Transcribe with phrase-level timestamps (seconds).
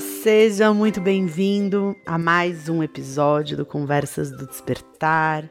[0.00, 5.50] Seja muito bem-vindo a mais um episódio do Conversas do Despertar.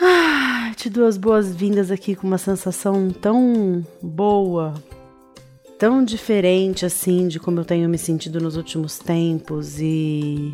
[0.00, 4.74] Ah, te dou as boas-vindas aqui com uma sensação tão boa,
[5.78, 10.52] tão diferente assim de como eu tenho me sentido nos últimos tempos e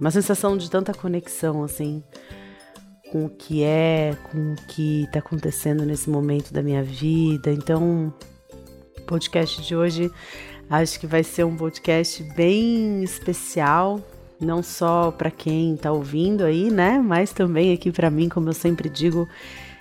[0.00, 2.02] uma sensação de tanta conexão assim
[3.10, 7.52] com o que é, com o que está acontecendo nesse momento da minha vida.
[7.52, 8.12] Então,
[8.98, 10.10] o podcast de hoje
[10.68, 14.00] acho que vai ser um podcast bem especial,
[14.40, 18.52] não só para quem está ouvindo aí, né, mas também aqui para mim, como eu
[18.52, 19.28] sempre digo,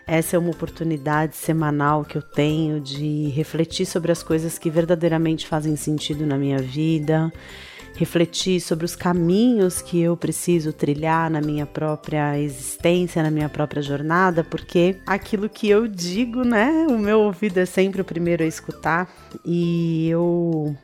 [0.08, 5.48] essa é uma oportunidade semanal que eu tenho de refletir sobre as coisas que verdadeiramente
[5.48, 7.32] fazem sentido na minha vida
[7.96, 13.82] refletir sobre os caminhos que eu preciso trilhar na minha própria existência, na minha própria
[13.82, 18.48] jornada, porque aquilo que eu digo, né, o meu ouvido é sempre o primeiro a
[18.48, 19.10] escutar
[19.46, 20.76] e eu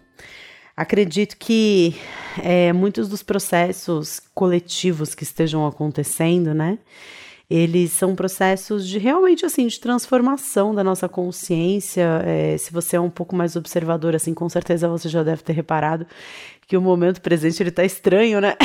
[0.75, 1.95] acredito que
[2.41, 6.79] é, muitos dos processos coletivos que estejam acontecendo, né,
[7.49, 12.21] eles são processos de realmente assim de transformação da nossa consciência.
[12.25, 15.51] É, se você é um pouco mais observador, assim, com certeza você já deve ter
[15.51, 16.07] reparado
[16.71, 18.55] que o momento presente ele tá estranho, né?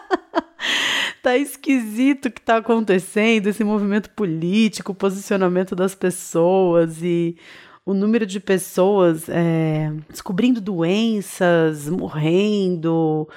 [1.22, 7.36] tá esquisito o que tá acontecendo, esse movimento político, o posicionamento das pessoas e
[7.84, 13.28] o número de pessoas é, descobrindo doenças, morrendo,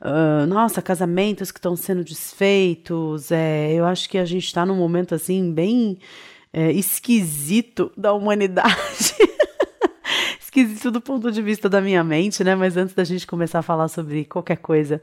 [0.00, 3.32] uh, nossa, casamentos que estão sendo desfeitos.
[3.32, 5.98] É, eu acho que a gente está num momento assim bem
[6.52, 9.16] é, esquisito da humanidade.
[10.60, 12.54] Esquisito do ponto de vista da minha mente, né?
[12.54, 15.00] Mas antes da gente começar a falar sobre qualquer coisa,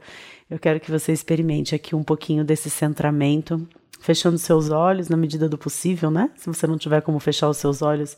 [0.50, 3.66] eu quero que você experimente aqui um pouquinho desse centramento,
[4.00, 6.30] fechando seus olhos na medida do possível, né?
[6.36, 8.16] Se você não tiver como fechar os seus olhos,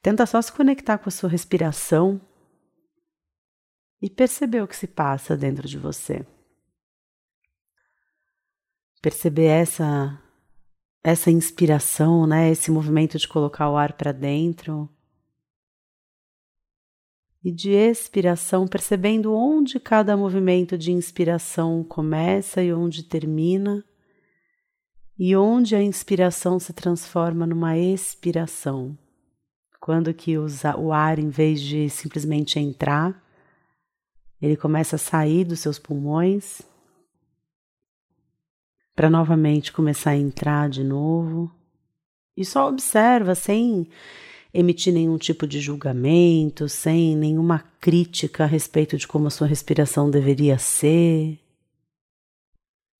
[0.00, 2.20] tenta só se conectar com a sua respiração
[4.00, 6.24] e perceber o que se passa dentro de você.
[9.00, 10.18] Perceber essa
[11.04, 14.88] essa inspiração, né, esse movimento de colocar o ar para dentro
[17.44, 23.84] e de expiração, percebendo onde cada movimento de inspiração começa e onde termina,
[25.18, 28.96] e onde a inspiração se transforma numa expiração.
[29.80, 33.20] Quando que o ar, em vez de simplesmente entrar,
[34.40, 36.62] ele começa a sair dos seus pulmões
[38.94, 41.50] para novamente começar a entrar de novo.
[42.36, 43.88] E só observa sem
[44.52, 50.10] emitir nenhum tipo de julgamento, sem nenhuma crítica a respeito de como a sua respiração
[50.10, 51.38] deveria ser,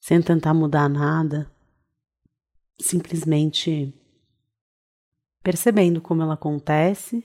[0.01, 1.51] sem tentar mudar nada,
[2.81, 3.95] simplesmente
[5.43, 7.25] percebendo como ela acontece,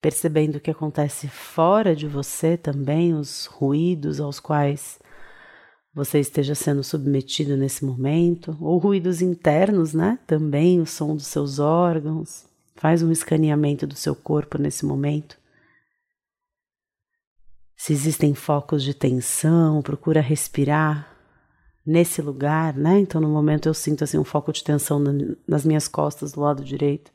[0.00, 4.98] percebendo o que acontece fora de você também, os ruídos aos quais
[5.94, 10.18] você esteja sendo submetido nesse momento, ou ruídos internos, né?
[10.26, 12.44] Também o som dos seus órgãos.
[12.74, 15.38] Faz um escaneamento do seu corpo nesse momento.
[17.76, 21.14] Se existem focos de tensão, procura respirar
[21.86, 22.98] nesse lugar, né?
[22.98, 25.00] Então, no momento eu sinto assim um foco de tensão
[25.46, 27.12] nas minhas costas do lado direito.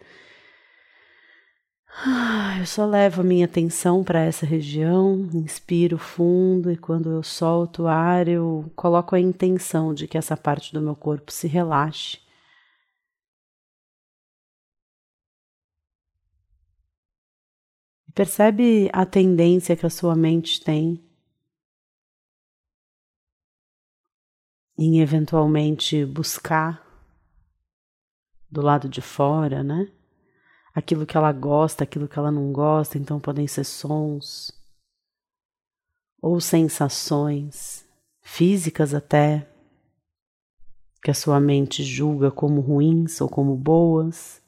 [2.52, 7.22] Ah, eu só levo a minha atenção para essa região, inspiro fundo e quando eu
[7.22, 11.48] solto o ar, eu coloco a intenção de que essa parte do meu corpo se
[11.48, 12.18] relaxe.
[18.16, 21.00] Percebe a tendência que a sua mente tem
[24.76, 26.84] em eventualmente buscar
[28.50, 29.99] do lado de fora, né?
[30.74, 34.52] Aquilo que ela gosta, aquilo que ela não gosta, então podem ser sons
[36.22, 37.86] ou sensações
[38.22, 39.48] físicas até
[41.02, 44.42] que a sua mente julga como ruins ou como boas.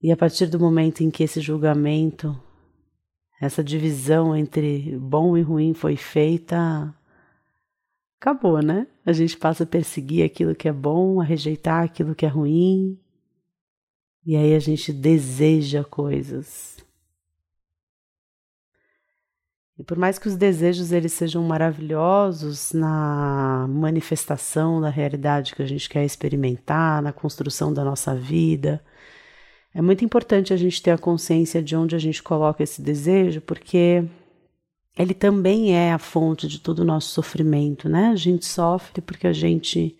[0.00, 2.38] E a partir do momento em que esse julgamento,
[3.40, 6.94] essa divisão entre bom e ruim foi feita,
[8.20, 8.86] acabou, né?
[9.04, 12.98] A gente passa a perseguir aquilo que é bom, a rejeitar aquilo que é ruim,
[14.28, 16.76] e aí a gente deseja coisas.
[19.78, 25.66] E por mais que os desejos eles sejam maravilhosos na manifestação da realidade que a
[25.66, 28.84] gente quer experimentar, na construção da nossa vida,
[29.74, 33.40] é muito importante a gente ter a consciência de onde a gente coloca esse desejo,
[33.40, 34.04] porque
[34.98, 38.08] ele também é a fonte de todo o nosso sofrimento, né?
[38.08, 39.98] A gente sofre porque a gente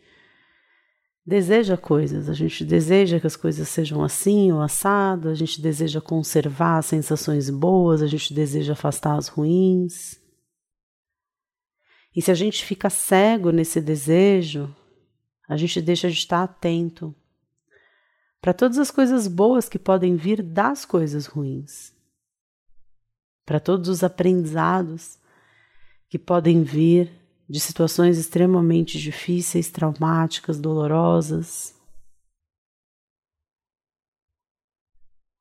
[1.29, 6.01] deseja coisas, a gente deseja que as coisas sejam assim ou assado, a gente deseja
[6.01, 10.19] conservar sensações boas, a gente deseja afastar as ruins.
[12.17, 14.75] E se a gente fica cego nesse desejo,
[15.47, 17.15] a gente deixa de estar atento
[18.41, 21.93] para todas as coisas boas que podem vir das coisas ruins,
[23.45, 25.19] para todos os aprendizados
[26.09, 27.18] que podem vir
[27.49, 31.75] de situações extremamente difíceis, traumáticas, dolorosas.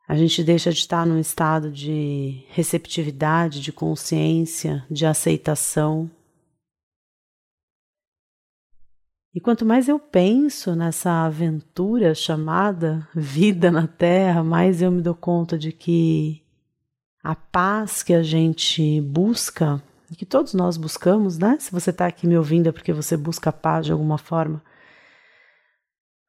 [0.08, 6.10] A gente deixa de estar num estado de receptividade, de consciência, de aceitação.
[9.36, 15.14] E quanto mais eu penso nessa aventura chamada vida na Terra, mais eu me dou
[15.14, 16.42] conta de que
[17.22, 19.84] a paz que a gente busca
[20.16, 21.58] que todos nós buscamos, né?
[21.60, 24.64] Se você está aqui me ouvindo é porque você busca paz de alguma forma.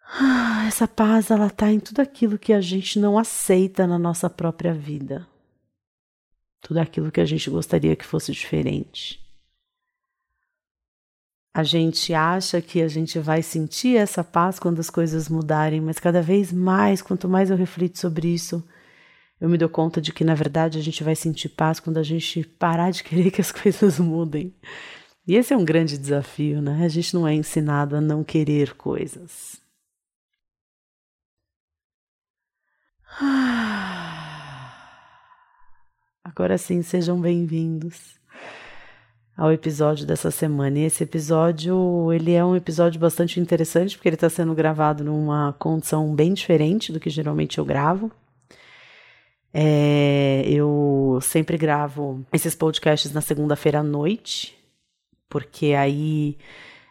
[0.04, 4.28] Ah, essa paz ela está em tudo aquilo que a gente não aceita na nossa
[4.28, 5.26] própria vida.
[6.60, 9.24] Tudo aquilo que a gente gostaria que fosse diferente.
[11.54, 15.98] A gente acha que a gente vai sentir essa paz quando as coisas mudarem, mas
[15.98, 18.62] cada vez mais, quanto mais eu reflito sobre isso,
[19.40, 22.02] eu me dou conta de que, na verdade, a gente vai sentir paz quando a
[22.02, 24.52] gente parar de querer que as coisas mudem.
[25.26, 26.84] E esse é um grande desafio, né?
[26.84, 29.60] A gente não é ensinado a não querer coisas.
[36.24, 38.18] Agora sim, sejam bem-vindos
[39.36, 40.80] ao episódio dessa semana.
[40.80, 45.52] E esse episódio, ele é um episódio bastante interessante porque ele está sendo gravado numa
[45.58, 48.10] condição bem diferente do que geralmente eu gravo.
[49.52, 54.56] É, eu sempre gravo esses podcasts na segunda-feira à noite,
[55.28, 56.36] porque aí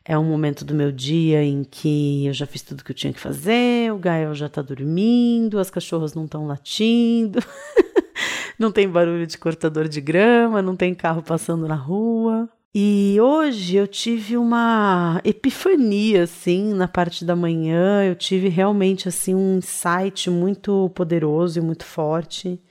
[0.04, 3.13] é um momento do meu dia em que eu já fiz tudo que eu tinha
[3.13, 7.39] que fazer, o Gael já tá dormindo, as cachorras não estão latindo,
[8.57, 12.50] não tem barulho de cortador de grama, não tem carro passando na rua.
[12.80, 18.04] E hoje eu tive uma epifania, assim, na parte da manhã.
[18.04, 22.62] Eu tive realmente, assim, um insight muito poderoso e muito forte,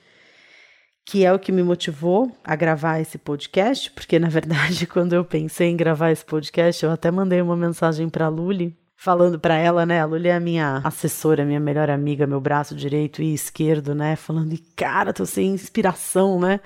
[1.05, 5.25] que é o que me motivou a gravar esse podcast, porque, na verdade, quando eu
[5.25, 9.85] pensei em gravar esse podcast, eu até mandei uma mensagem para Luli, falando para ela,
[9.85, 10.01] né?
[10.01, 14.15] A Luli é a minha assessora, minha melhor amiga, meu braço direito e esquerdo, né?
[14.15, 16.61] Falando, e cara, tô sem inspiração, né?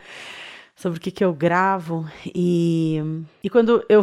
[0.80, 2.08] Sobre o que, que eu gravo.
[2.34, 2.98] E,
[3.44, 4.02] e quando, eu,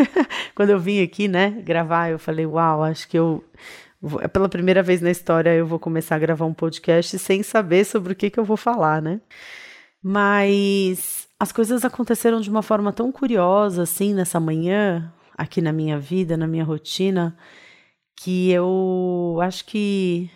[0.56, 3.44] quando eu vim aqui, né, gravar, eu falei, uau, acho que eu.
[4.20, 7.84] É pela primeira vez na história eu vou começar a gravar um podcast sem saber
[7.84, 9.20] sobre o que, que eu vou falar, né?
[10.02, 15.98] Mas as coisas aconteceram de uma forma tão curiosa, assim, nessa manhã, aqui na minha
[15.98, 17.36] vida, na minha rotina,
[18.16, 20.30] que eu acho que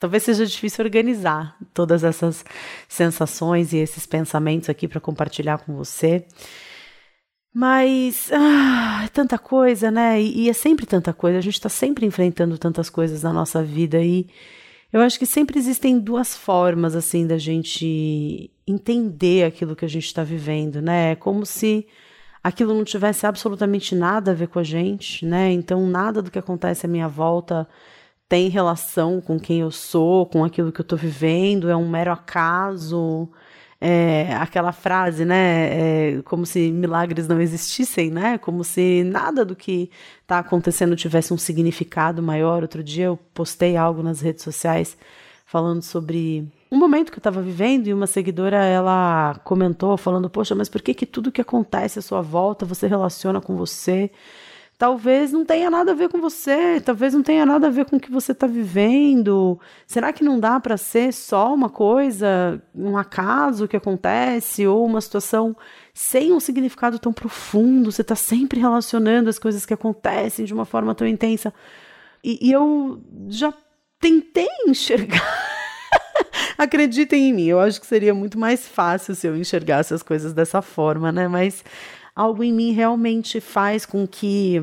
[0.00, 2.42] Talvez seja difícil organizar todas essas
[2.88, 6.24] sensações e esses pensamentos aqui para compartilhar com você.
[7.52, 10.18] Mas ah, é tanta coisa, né?
[10.18, 11.36] E, e, é sempre tanta coisa.
[11.36, 14.26] A gente está sempre enfrentando tantas coisas na nossa vida e
[14.90, 20.06] eu acho que sempre existem duas formas assim da gente entender aquilo que a gente
[20.06, 21.12] está vivendo, né?
[21.12, 21.86] É como se
[22.42, 25.52] aquilo não tivesse absolutamente nada a ver com a gente, né?
[25.52, 27.68] Então nada do que acontece à minha volta
[28.30, 32.12] tem relação com quem eu sou, com aquilo que eu estou vivendo, é um mero
[32.12, 33.28] acaso.
[33.80, 36.18] É, aquela frase, né?
[36.18, 38.38] É, como se milagres não existissem, né?
[38.38, 39.90] Como se nada do que
[40.22, 42.62] está acontecendo tivesse um significado maior.
[42.62, 44.96] Outro dia eu postei algo nas redes sociais
[45.44, 50.54] falando sobre um momento que eu estava vivendo e uma seguidora ela comentou falando: poxa,
[50.54, 54.08] mas por que que tudo que acontece à sua volta você relaciona com você?
[54.80, 57.96] Talvez não tenha nada a ver com você, talvez não tenha nada a ver com
[57.96, 59.60] o que você está vivendo.
[59.86, 65.02] Será que não dá para ser só uma coisa, um acaso que acontece ou uma
[65.02, 65.54] situação
[65.92, 67.92] sem um significado tão profundo?
[67.92, 71.52] Você está sempre relacionando as coisas que acontecem de uma forma tão intensa.
[72.24, 73.52] E, e eu já
[74.00, 75.22] tentei enxergar.
[76.56, 80.32] Acreditem em mim, eu acho que seria muito mais fácil se eu enxergasse as coisas
[80.32, 81.28] dessa forma, né?
[81.28, 81.62] Mas
[82.20, 84.62] algo em mim realmente faz com que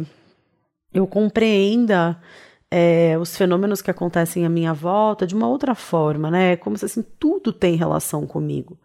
[0.94, 2.22] eu compreenda
[2.70, 6.56] é, os fenômenos que acontecem à minha volta de uma outra forma, né?
[6.56, 8.78] Como se assim tudo tem relação comigo.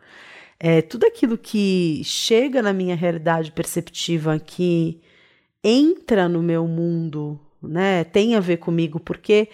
[0.59, 5.03] É, tudo aquilo que chega na minha realidade perceptiva, que
[5.63, 9.49] entra no meu mundo, né, tem a ver comigo, porque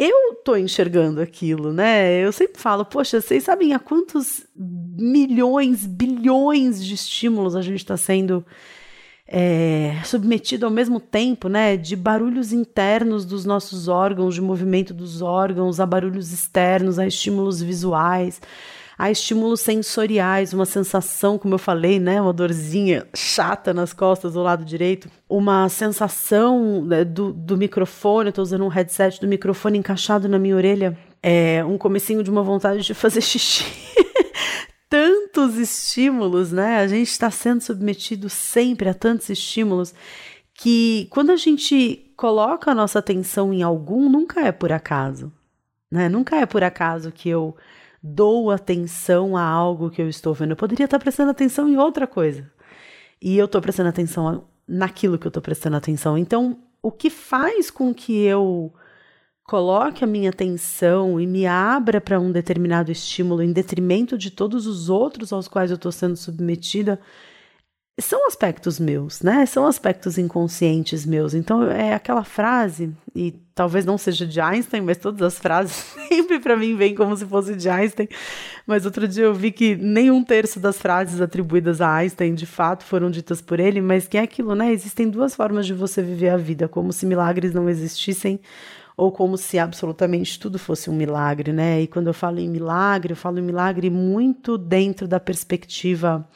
[0.00, 2.24] eu tô enxergando aquilo, né?
[2.24, 7.98] Eu sempre falo, poxa, vocês sabem a quantos milhões, bilhões de estímulos a gente está
[7.98, 8.42] sendo
[9.28, 15.20] é, submetido ao mesmo tempo, né, de barulhos internos dos nossos órgãos, de movimento dos
[15.20, 18.40] órgãos, a barulhos externos, a estímulos visuais,
[19.00, 24.42] a estímulos sensoriais, uma sensação, como eu falei, né, uma dorzinha chata nas costas do
[24.42, 29.78] lado direito, uma sensação né, do, do microfone, eu tô usando um headset do microfone
[29.78, 33.64] encaixado na minha orelha, é, um comecinho de uma vontade de fazer xixi.
[34.86, 36.80] tantos estímulos, né?
[36.80, 39.94] A gente está sendo submetido sempre a tantos estímulos
[40.52, 45.32] que quando a gente coloca a nossa atenção em algum, nunca é por acaso,
[45.90, 46.06] né?
[46.06, 47.56] Nunca é por acaso que eu
[48.02, 50.50] dou atenção a algo que eu estou vendo.
[50.50, 52.50] Eu poderia estar prestando atenção em outra coisa.
[53.20, 56.16] E eu estou prestando atenção naquilo que eu estou prestando atenção.
[56.16, 58.72] Então, o que faz com que eu
[59.44, 64.66] coloque a minha atenção e me abra para um determinado estímulo em detrimento de todos
[64.66, 67.00] os outros aos quais eu estou sendo submetida,
[68.00, 69.44] são aspectos meus, né?
[69.46, 71.34] São aspectos inconscientes meus.
[71.34, 75.72] Então é aquela frase, e talvez não seja de Einstein, mas todas as frases
[76.08, 78.08] sempre para mim vêm como se fosse de Einstein.
[78.66, 82.46] Mas outro dia eu vi que nem um terço das frases atribuídas a Einstein de
[82.46, 84.72] fato foram ditas por ele, mas que é aquilo, né?
[84.72, 88.40] Existem duas formas de você viver a vida, como se milagres não existissem
[88.96, 91.80] ou como se absolutamente tudo fosse um milagre, né?
[91.80, 96.28] E quando eu falo em milagre, eu falo em milagre muito dentro da perspectiva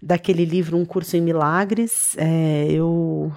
[0.00, 2.16] daquele livro Um Curso em Milagres.
[2.18, 3.32] É, eu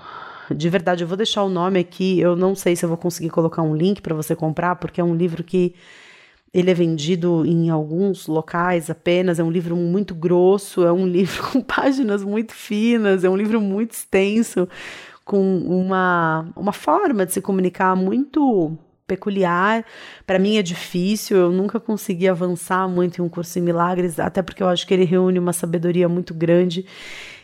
[0.54, 2.20] de verdade, eu vou deixar o nome aqui.
[2.20, 5.04] Eu não sei se eu vou conseguir colocar um link para você comprar, porque é
[5.04, 5.74] um livro que
[6.54, 9.40] ele é vendido em alguns locais apenas.
[9.40, 13.60] É um livro muito grosso, é um livro com páginas muito finas, é um livro
[13.60, 14.68] muito extenso
[15.26, 19.86] com uma, uma forma de se comunicar muito peculiar.
[20.26, 24.42] Para mim é difícil, eu nunca consegui avançar muito em um curso em milagres, até
[24.42, 26.86] porque eu acho que ele reúne uma sabedoria muito grande.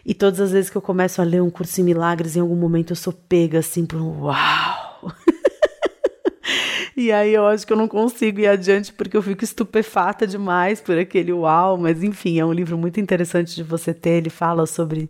[0.05, 2.55] E todas as vezes que eu começo a ler um curso em milagres, em algum
[2.55, 5.13] momento eu sou pega assim por um uau.
[6.95, 10.81] e aí eu acho que eu não consigo ir adiante porque eu fico estupefata demais
[10.81, 14.65] por aquele uau, mas enfim, é um livro muito interessante de você ter, ele fala
[14.65, 15.09] sobre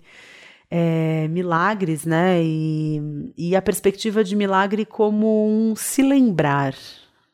[0.69, 2.41] é, milagres, né?
[2.43, 6.75] E, e a perspectiva de milagre como um se lembrar.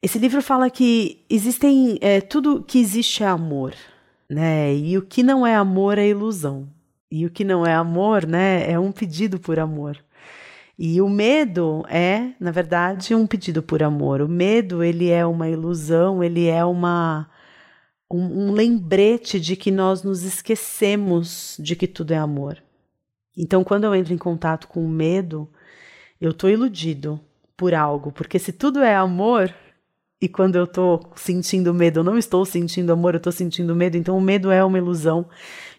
[0.01, 3.73] Esse livro fala que existem é, tudo que existe é amor,
[4.29, 4.73] né?
[4.75, 6.69] E o que não é amor é ilusão.
[7.11, 8.69] E o que não é amor, né?
[8.69, 9.97] É um pedido por amor.
[10.77, 14.21] E o medo é, na verdade, um pedido por amor.
[14.21, 17.29] O medo ele é uma ilusão, ele é uma
[18.11, 22.61] um, um lembrete de que nós nos esquecemos de que tudo é amor.
[23.37, 25.49] Então, quando eu entro em contato com o medo,
[26.19, 27.19] eu estou iludido
[27.57, 29.53] por algo, porque se tudo é amor,
[30.21, 33.97] e quando eu estou sentindo medo, eu não estou sentindo amor, eu estou sentindo medo,
[33.97, 35.27] então o medo é uma ilusão.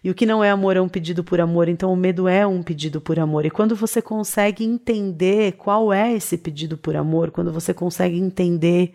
[0.03, 2.45] E o que não é amor é um pedido por amor, então o medo é
[2.45, 3.45] um pedido por amor.
[3.45, 8.93] E quando você consegue entender qual é esse pedido por amor, quando você consegue entender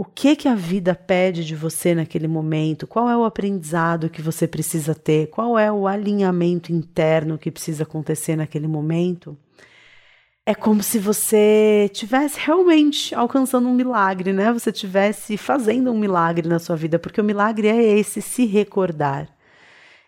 [0.00, 2.86] o que que a vida pede de você naquele momento?
[2.86, 5.26] Qual é o aprendizado que você precisa ter?
[5.26, 9.36] Qual é o alinhamento interno que precisa acontecer naquele momento?
[10.46, 14.50] É como se você tivesse realmente alcançando um milagre, né?
[14.54, 19.28] Você tivesse fazendo um milagre na sua vida, porque o milagre é esse se recordar.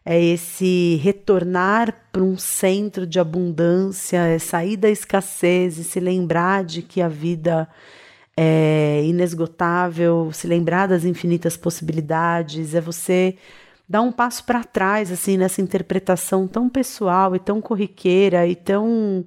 [0.06, 6.64] É esse retornar para um centro de abundância, é sair da escassez e se lembrar
[6.64, 7.68] de que a vida
[8.36, 13.36] é inesgotável, se lembrar das infinitas possibilidades, é você
[13.88, 19.24] dar um passo para trás assim nessa interpretação tão pessoal e tão corriqueira e tão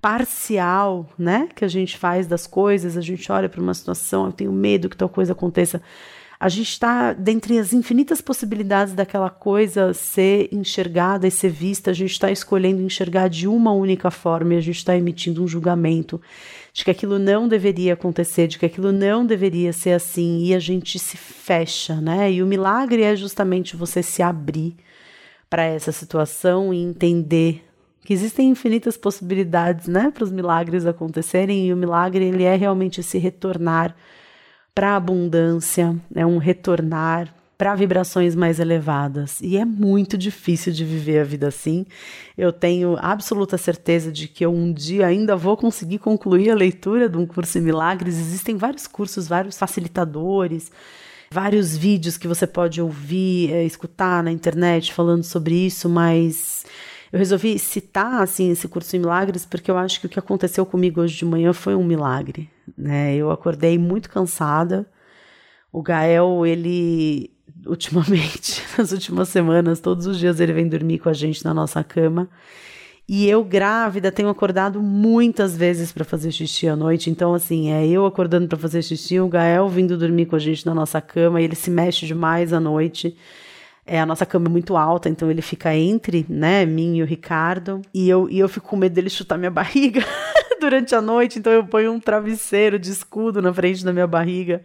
[0.00, 4.32] parcial, né, que a gente faz das coisas, a gente olha para uma situação, eu
[4.32, 5.82] tenho medo que tal coisa aconteça.
[6.40, 11.94] A gente está, dentre as infinitas possibilidades daquela coisa ser enxergada e ser vista, a
[11.94, 16.20] gente está escolhendo enxergar de uma única forma e a gente está emitindo um julgamento
[16.78, 20.60] de que aquilo não deveria acontecer, de que aquilo não deveria ser assim, e a
[20.60, 22.30] gente se fecha, né?
[22.30, 24.76] E o milagre é justamente você se abrir
[25.50, 27.64] para essa situação e entender
[28.04, 33.00] que existem infinitas possibilidades, né, para os milagres acontecerem, e o milagre ele é realmente
[33.00, 33.96] esse retornar
[34.72, 39.40] para a abundância, é um retornar para vibrações mais elevadas.
[39.40, 41.84] E é muito difícil de viver a vida assim.
[42.36, 47.08] Eu tenho absoluta certeza de que eu um dia ainda vou conseguir concluir a leitura
[47.08, 48.16] de um curso em milagres.
[48.16, 50.70] Existem vários cursos, vários facilitadores,
[51.32, 56.64] vários vídeos que você pode ouvir, é, escutar na internet falando sobre isso, mas
[57.12, 60.64] eu resolvi citar assim esse curso em milagres porque eu acho que o que aconteceu
[60.64, 63.16] comigo hoje de manhã foi um milagre, né?
[63.16, 64.88] Eu acordei muito cansada.
[65.72, 67.36] O Gael, ele
[67.66, 71.82] ultimamente, nas últimas semanas, todos os dias ele vem dormir com a gente na nossa
[71.82, 72.28] cama.
[73.08, 77.08] E eu, grávida, tenho acordado muitas vezes para fazer xixi à noite.
[77.08, 80.66] Então, assim, é eu acordando para fazer xixi, o Gael vindo dormir com a gente
[80.66, 83.16] na nossa cama, ele se mexe demais à noite.
[83.86, 87.06] É, a nossa cama é muito alta, então ele fica entre, né, mim e o
[87.06, 87.80] Ricardo.
[87.94, 90.04] E eu, e eu fico com medo dele chutar minha barriga
[90.60, 94.60] durante a noite, então eu ponho um travesseiro de escudo na frente da minha barriga.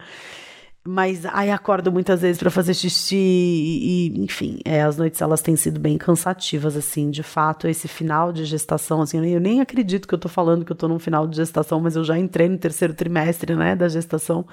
[0.86, 5.42] Mas aí acordo muitas vezes para fazer xixi e, e, enfim, é, as noites elas
[5.42, 10.06] têm sido bem cansativas, assim, de fato, esse final de gestação, assim, eu nem acredito
[10.06, 12.50] que eu tô falando que eu tô num final de gestação, mas eu já entrei
[12.50, 14.46] no terceiro trimestre, né, da gestação.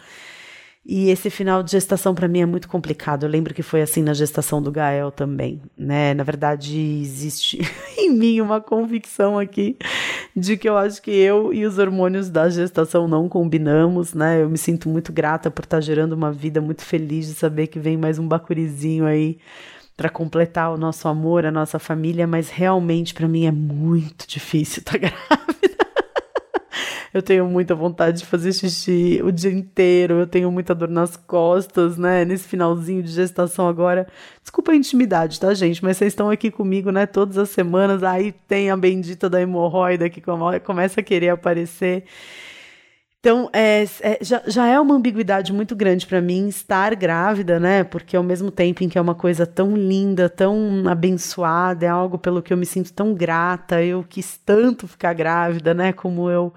[0.85, 3.25] E esse final de gestação para mim é muito complicado.
[3.25, 6.15] Eu lembro que foi assim na gestação do Gael também, né?
[6.15, 7.61] Na verdade, existe
[7.99, 9.77] em mim uma convicção aqui
[10.35, 14.43] de que eu acho que eu e os hormônios da gestação não combinamos, né?
[14.43, 17.79] Eu me sinto muito grata por estar gerando uma vida muito feliz de saber que
[17.79, 19.39] vem mais um bacurizinho aí
[19.97, 24.81] para completar o nosso amor, a nossa família, mas realmente para mim é muito difícil
[24.81, 25.60] estar grávida.
[27.13, 31.17] Eu tenho muita vontade de fazer xixi o dia inteiro, eu tenho muita dor nas
[31.17, 32.25] costas, né?
[32.25, 34.07] Nesse finalzinho de gestação agora.
[34.41, 35.83] Desculpa a intimidade, tá, gente?
[35.83, 37.07] Mas vocês estão aqui comigo, né?
[37.07, 38.05] Todas as semanas.
[38.05, 40.23] Aí tem a bendita da hemorroida que
[40.65, 42.05] começa a querer aparecer.
[43.21, 47.85] Então, é, é, já, já é uma ambiguidade muito grande para mim estar grávida, né?
[47.85, 52.19] Porque ao mesmo tempo em que é uma coisa tão linda, tão abençoada, é algo
[52.19, 55.93] pelo que eu me sinto tão grata, eu quis tanto ficar grávida, né?
[55.93, 56.55] Como eu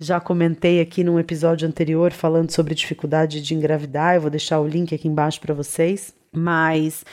[0.00, 4.66] já comentei aqui num episódio anterior falando sobre dificuldade de engravidar, eu vou deixar o
[4.66, 7.04] link aqui embaixo para vocês, mas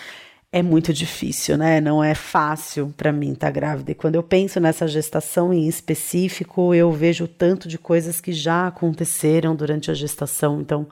[0.53, 1.82] é muito difícil, né?
[1.82, 3.91] Não é fácil para mim estar tá grávida.
[3.91, 8.67] E quando eu penso nessa gestação em específico, eu vejo tanto de coisas que já
[8.67, 10.62] aconteceram durante a gestação.
[10.62, 10.88] Então,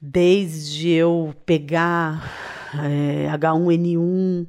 [0.00, 2.28] desde eu pegar
[2.74, 4.48] é, H1N1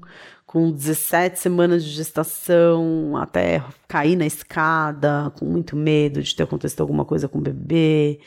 [0.54, 6.82] com 17 semanas de gestação, até cair na escada, com muito medo de ter acontecido
[6.82, 8.20] alguma coisa com o bebê,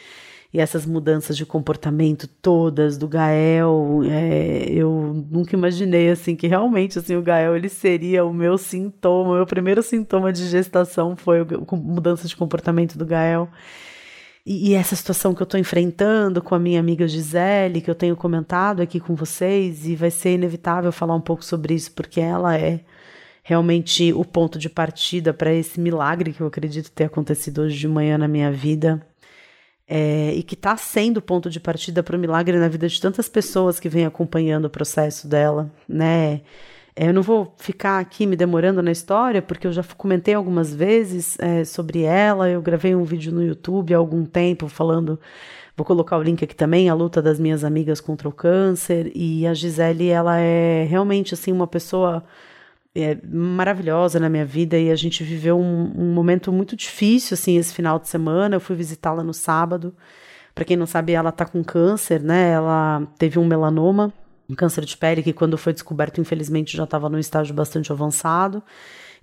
[0.52, 6.98] e essas mudanças de comportamento todas do Gael, é, eu nunca imaginei assim que realmente
[6.98, 11.42] assim o Gael ele seria o meu sintoma, o meu primeiro sintoma de gestação foi
[11.42, 13.48] a mudança de comportamento do Gael.
[14.48, 18.14] E, essa situação que eu estou enfrentando com a minha amiga Gisele, que eu tenho
[18.14, 22.56] comentado aqui com vocês, e vai ser inevitável falar um pouco sobre isso, porque ela
[22.56, 22.80] é
[23.42, 27.88] realmente o ponto de partida para esse milagre que eu acredito ter acontecido hoje de
[27.88, 29.04] manhã na minha vida.
[29.88, 33.00] É, e que está sendo o ponto de partida para o milagre na vida de
[33.00, 36.42] tantas pessoas que vêm acompanhando o processo dela, né?
[36.96, 41.38] Eu não vou ficar aqui me demorando na história, porque eu já comentei algumas vezes
[41.38, 42.48] é, sobre ela.
[42.48, 45.20] Eu gravei um vídeo no YouTube há algum tempo falando.
[45.76, 49.12] Vou colocar o link aqui também, a luta das minhas amigas contra o câncer.
[49.14, 52.24] E a Gisele, ela é realmente assim uma pessoa
[52.94, 57.58] é, maravilhosa na minha vida e a gente viveu um, um momento muito difícil assim
[57.58, 58.56] esse final de semana.
[58.56, 59.94] Eu fui visitá-la no sábado.
[60.54, 62.52] Para quem não sabe, ela tá com câncer, né?
[62.52, 64.12] Ela teve um melanoma
[64.48, 68.62] um câncer de pele que, quando foi descoberto, infelizmente já estava num estágio bastante avançado.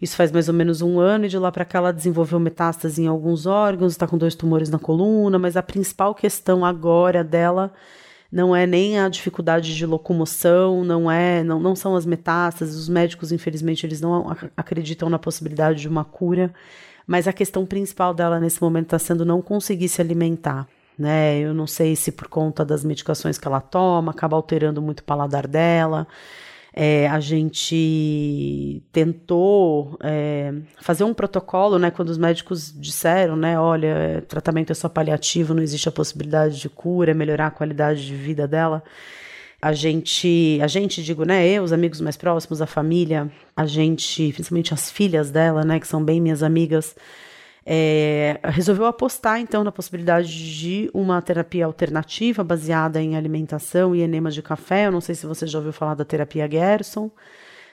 [0.01, 3.01] Isso faz mais ou menos um ano, e de lá para cá ela desenvolveu metástase
[3.01, 7.71] em alguns órgãos, está com dois tumores na coluna, mas a principal questão agora dela
[8.29, 12.75] não é nem a dificuldade de locomoção, não é, não, não são as metástases.
[12.75, 16.53] Os médicos, infelizmente, eles não acreditam na possibilidade de uma cura,
[17.05, 21.39] mas a questão principal dela nesse momento está sendo não conseguir se alimentar né?
[21.39, 25.03] Eu não sei se por conta das medicações que ela toma, acaba alterando muito o
[25.03, 26.07] paladar dela.
[26.75, 30.51] É, a gente tentou é,
[30.81, 31.91] fazer um protocolo, né?
[31.91, 33.59] Quando os médicos disseram, né?
[33.59, 38.03] Olha, tratamento é só paliativo, não existe a possibilidade de cura, é melhorar a qualidade
[38.05, 38.83] de vida dela.
[39.61, 41.47] A gente, a gente, digo, né?
[41.47, 45.79] Eu, os amigos mais próximos, a família, a gente, principalmente as filhas dela, né?
[45.79, 46.95] Que são bem minhas amigas
[47.65, 54.33] é, resolveu apostar então na possibilidade de uma terapia alternativa baseada em alimentação e enemas
[54.33, 54.87] de café.
[54.87, 57.09] Eu não sei se você já ouviu falar da terapia Gerson.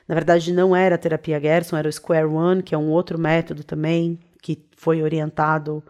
[0.06, 3.18] Na verdade, não era a terapia Gerson, era o Square One, que é um outro
[3.18, 5.82] método também, que foi orientado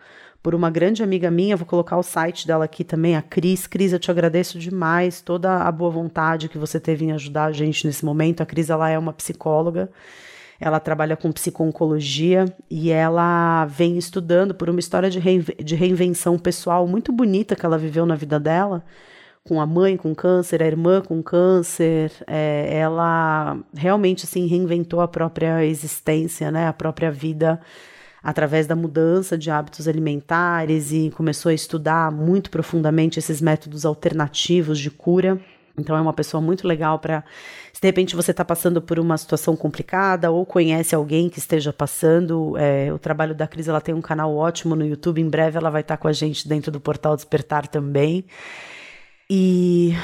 [0.43, 1.57] por uma grande amiga minha.
[1.57, 3.67] Vou colocar o site dela aqui também, a Cris.
[3.67, 7.53] Cris, eu te agradeço demais toda a boa vontade que você teve em ajudar a
[7.53, 8.43] gente nesse momento.
[8.43, 9.91] A Cris, ela é uma psicóloga
[10.61, 15.19] ela trabalha com psico-oncologia e ela vem estudando por uma história de,
[15.65, 18.85] de reinvenção pessoal muito bonita que ela viveu na vida dela,
[19.43, 22.13] com a mãe com câncer, a irmã com câncer.
[22.27, 27.59] É, ela realmente assim reinventou a própria existência, né, a própria vida
[28.23, 34.79] através da mudança de hábitos alimentares e começou a estudar muito profundamente esses métodos alternativos
[34.79, 35.41] de cura.
[35.81, 37.25] Então é uma pessoa muito legal para
[37.73, 41.73] se de repente você está passando por uma situação complicada ou conhece alguém que esteja
[41.73, 42.57] passando.
[42.59, 45.21] É, o trabalho da Cris ela tem um canal ótimo no YouTube.
[45.21, 48.25] Em breve ela vai estar tá com a gente dentro do portal Despertar também.
[49.29, 49.95] E,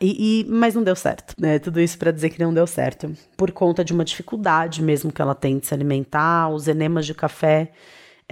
[0.00, 1.58] e, e mas não deu certo, né?
[1.58, 5.20] Tudo isso para dizer que não deu certo por conta de uma dificuldade mesmo que
[5.20, 6.48] ela tem de se alimentar.
[6.48, 7.72] Os enemas de café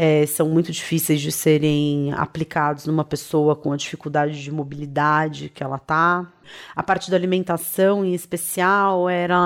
[0.03, 5.63] é, são muito difíceis de serem aplicados numa pessoa com a dificuldade de mobilidade que
[5.63, 6.27] ela tá.
[6.75, 9.37] A parte da alimentação, em especial, era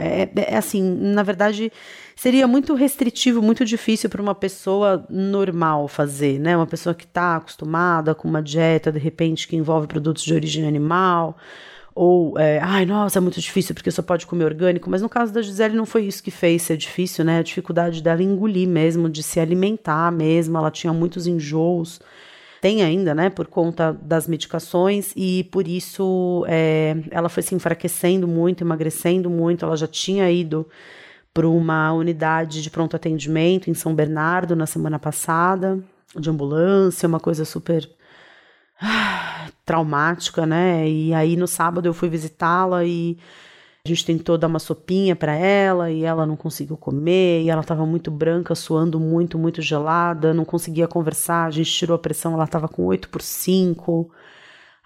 [0.00, 1.72] é, é assim, na verdade,
[2.14, 6.56] seria muito restritivo, muito difícil para uma pessoa normal fazer, né?
[6.56, 10.64] Uma pessoa que está acostumada com uma dieta, de repente, que envolve produtos de origem
[10.64, 11.36] animal
[11.94, 15.32] ou, é, ai, nossa, é muito difícil porque só pode comer orgânico, mas no caso
[15.32, 17.38] da Gisele não foi isso que fez ser difícil, né?
[17.38, 22.00] A dificuldade dela engolir mesmo, de se alimentar mesmo, ela tinha muitos enjoos,
[22.60, 28.26] tem ainda, né, por conta das medicações, e por isso é, ela foi se enfraquecendo
[28.26, 30.66] muito, emagrecendo muito, ela já tinha ido
[31.32, 35.78] para uma unidade de pronto atendimento em São Bernardo na semana passada,
[36.18, 37.88] de ambulância, uma coisa super
[39.64, 40.88] traumática, né?
[40.88, 43.18] E aí no sábado eu fui visitá-la e
[43.86, 47.60] a gente tentou dar uma sopinha para ela e ela não conseguiu comer, e ela
[47.60, 51.44] estava muito branca, suando muito, muito gelada, não conseguia conversar.
[51.44, 54.10] A gente tirou a pressão, ela estava com 8 por 5.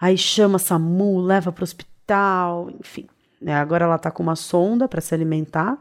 [0.01, 3.07] Aí chama SAMU, leva para o hospital, enfim.
[3.45, 5.79] É, agora ela está com uma sonda para se alimentar,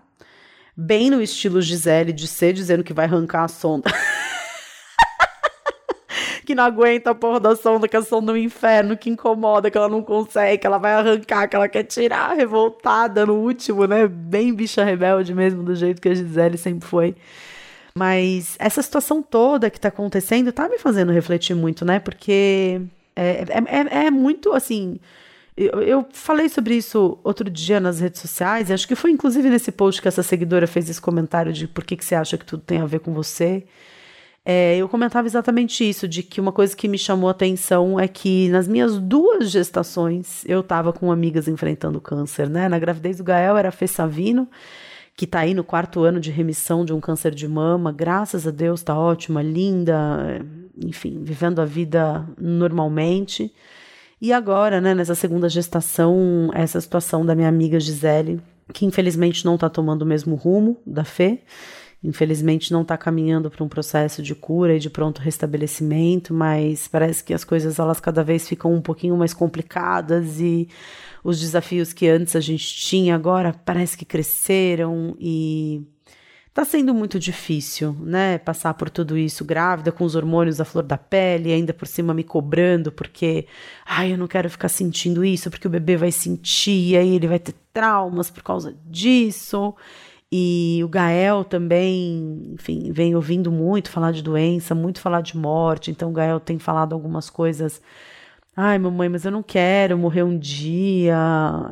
[0.76, 3.90] bem no estilo Gisele de ser, dizendo que vai arrancar a sonda.
[6.48, 9.70] que não aguenta a porra da sonda, que é a sonda do inferno, que incomoda,
[9.70, 13.86] que ela não consegue, que ela vai arrancar, que ela quer tirar, revoltada no último,
[13.86, 14.08] né?
[14.08, 17.16] Bem bicha rebelde mesmo, do jeito que a Gisele sempre foi.
[17.94, 22.00] Mas essa situação toda que tá acontecendo tá me fazendo refletir muito, né?
[22.00, 22.80] Porque
[23.14, 25.02] é, é, é, é muito assim.
[25.58, 29.72] Eu, eu, falei sobre isso outro dia nas redes sociais, acho que foi inclusive nesse
[29.72, 32.64] post que essa seguidora fez esse comentário de por que, que você acha que tudo
[32.66, 33.66] tem a ver com você.
[34.50, 38.08] É, eu comentava exatamente isso, de que uma coisa que me chamou a atenção é
[38.08, 42.70] que nas minhas duas gestações eu estava com amigas enfrentando câncer, né?
[42.70, 44.48] Na gravidez do Gael era a Fê Savino,
[45.18, 48.52] que está aí no quarto ano de remissão de um câncer de mama, graças a
[48.52, 50.40] Deus está ótima, linda,
[50.82, 53.54] enfim, vivendo a vida normalmente.
[54.22, 58.40] E agora, né, nessa segunda gestação, essa situação da minha amiga Gisele,
[58.74, 61.42] que infelizmente não está tomando o mesmo rumo da Fê,
[62.04, 67.24] infelizmente não está caminhando para um processo de cura e de pronto restabelecimento, mas parece
[67.24, 70.68] que as coisas elas cada vez ficam um pouquinho mais complicadas e
[71.24, 75.86] os desafios que antes a gente tinha agora parece que cresceram e
[76.58, 78.40] Tá sendo muito difícil, né?
[78.40, 82.16] Passar por tudo isso grávida, com os hormônios à flor da pele, ainda por cima
[82.16, 83.46] me cobrando, porque,
[83.86, 87.28] ai, eu não quero ficar sentindo isso, porque o bebê vai sentir, e aí ele
[87.28, 89.76] vai ter traumas por causa disso.
[90.32, 95.90] E o Gael também, enfim, vem ouvindo muito falar de doença, muito falar de morte.
[95.92, 97.82] Então, o Gael tem falado algumas coisas.
[98.56, 101.16] Ai, mamãe, mas eu não quero morrer um dia.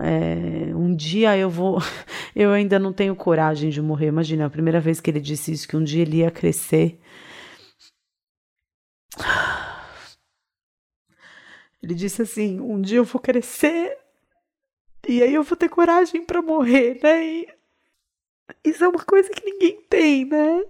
[0.02, 1.80] É, um dia eu vou.
[2.36, 4.08] Eu ainda não tenho coragem de morrer.
[4.08, 7.00] Imagina, a primeira vez que ele disse isso, que um dia ele ia crescer.
[11.82, 13.98] Ele disse assim: um dia eu vou crescer
[15.08, 17.24] e aí eu vou ter coragem para morrer, né?
[17.26, 17.48] E
[18.64, 20.64] isso é uma coisa que ninguém tem, né?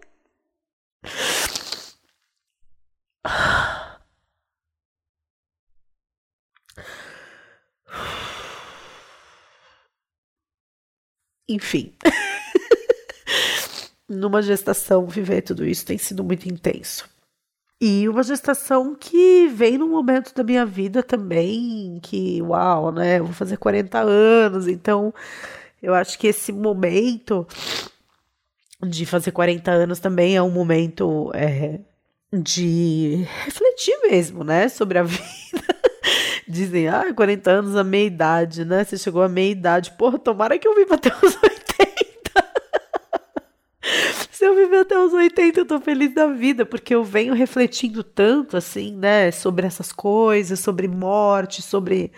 [11.47, 11.93] Enfim.
[14.07, 17.09] Numa gestação, viver tudo isso tem sido muito intenso.
[17.81, 23.19] E uma gestação que vem num momento da minha vida também que, uau, né?
[23.19, 25.13] Eu vou fazer 40 anos, então
[25.81, 27.47] eu acho que esse momento
[28.83, 31.79] de fazer 40 anos também é um momento é,
[32.31, 34.69] de refletir mesmo, né?
[34.69, 35.25] Sobre a vida.
[36.47, 38.83] Dizem, ah, 40 anos, a meia idade, né?
[38.83, 39.91] Você chegou à meia idade.
[39.97, 41.55] Porra, tomara que eu viva até os 80.
[44.31, 48.03] Se eu viver até os 80, eu tô feliz da vida, porque eu venho refletindo
[48.03, 49.31] tanto, assim, né?
[49.31, 52.11] Sobre essas coisas, sobre morte, sobre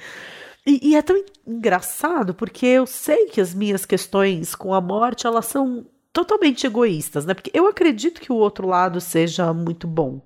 [0.67, 5.25] e, e, é tão engraçado porque eu sei que as minhas questões com a morte
[5.25, 7.33] elas são totalmente egoístas, né?
[7.33, 10.21] Porque eu acredito que o outro lado seja muito bom.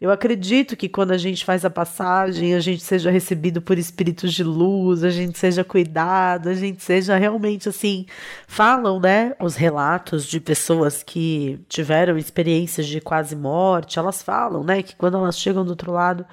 [0.00, 4.32] Eu acredito que quando a gente faz a passagem, a gente seja recebido por espíritos
[4.32, 8.06] de luz, a gente seja cuidado, a gente seja realmente assim.
[8.46, 9.34] Falam, né?
[9.40, 14.82] Os relatos de pessoas que tiveram experiências de quase morte, elas falam, né?
[14.82, 16.26] Que quando elas chegam do outro lado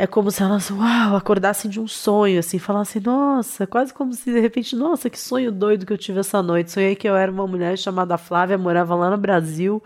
[0.00, 4.32] é como se elas, uau, acordassem de um sonho, assim, falassem, nossa, quase como se
[4.32, 6.70] de repente, nossa, que sonho doido que eu tive essa noite.
[6.72, 9.82] Sonhei que eu era uma mulher chamada Flávia, morava lá no Brasil,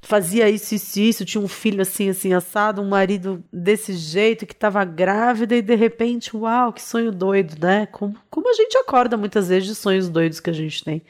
[0.00, 4.52] fazia isso, isso, isso, tinha um filho assim, assim, assado, um marido desse jeito, que
[4.52, 7.86] estava grávida, e de repente, uau, que sonho doido, né?
[7.86, 11.02] Como, como a gente acorda muitas vezes de sonhos doidos que a gente tem.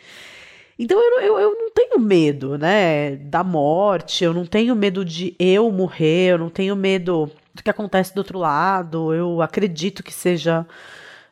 [0.79, 5.35] Então eu, eu, eu não tenho medo, né, da morte, eu não tenho medo de
[5.39, 10.13] eu morrer, eu não tenho medo do que acontece do outro lado, eu acredito que
[10.13, 10.67] seja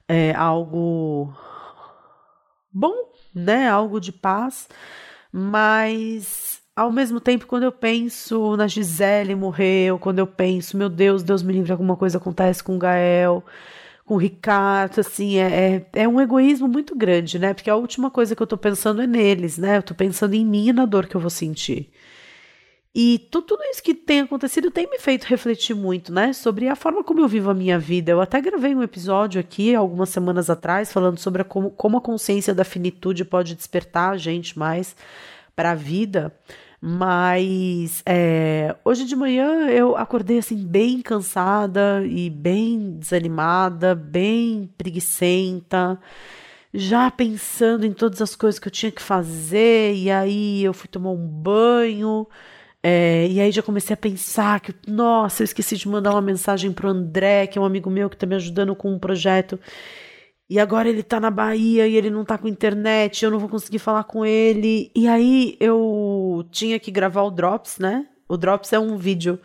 [0.09, 1.33] é, algo
[2.73, 2.95] bom,
[3.35, 4.69] né, algo de paz,
[5.33, 11.23] mas ao mesmo tempo, quando eu penso na Gisele morreu, quando eu penso, meu Deus,
[11.23, 13.43] Deus me livre, alguma coisa acontece com o Gael,
[14.05, 17.55] com o Ricardo, assim, é, é, é, um egoísmo muito grande, né?
[17.55, 19.79] Porque a última coisa que eu tô pensando é neles, né?
[19.79, 21.91] Eu tô pensando em mim e na dor que eu vou sentir.
[22.99, 26.33] E tudo isso que tem acontecido tem me feito refletir muito, né?
[26.33, 28.11] Sobre a forma como eu vivo a minha vida.
[28.11, 32.01] Eu até gravei um episódio aqui, algumas semanas atrás, falando sobre a, como, como a
[32.01, 34.97] consciência da finitude pode despertar a gente mais
[35.55, 36.35] para a vida.
[36.81, 46.01] Mas é, hoje de manhã eu acordei assim bem cansada e bem desanimada, bem preguiçenta,
[46.73, 50.89] já pensando em todas as coisas que eu tinha que fazer, e aí eu fui
[50.89, 52.27] tomar um banho.
[52.89, 56.73] É, e aí já comecei a pensar que, nossa, eu esqueci de mandar uma mensagem
[56.73, 59.59] pro André, que é um amigo meu que está me ajudando com um projeto
[60.49, 63.49] e agora ele tá na Bahia e ele não tá com internet, eu não vou
[63.49, 64.93] conseguir falar com ele.
[64.95, 68.07] E aí eu tinha que gravar o Drops, né?
[68.29, 69.41] O Drops é um vídeo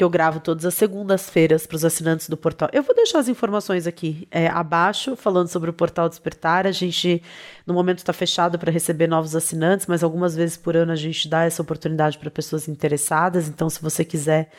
[0.00, 2.70] que eu gravo todas as segundas-feiras para os assinantes do portal.
[2.72, 6.66] Eu vou deixar as informações aqui é, abaixo, falando sobre o portal Despertar.
[6.66, 7.22] A gente,
[7.66, 11.28] no momento, está fechado para receber novos assinantes, mas algumas vezes por ano a gente
[11.28, 13.46] dá essa oportunidade para pessoas interessadas.
[13.46, 14.50] Então, se você quiser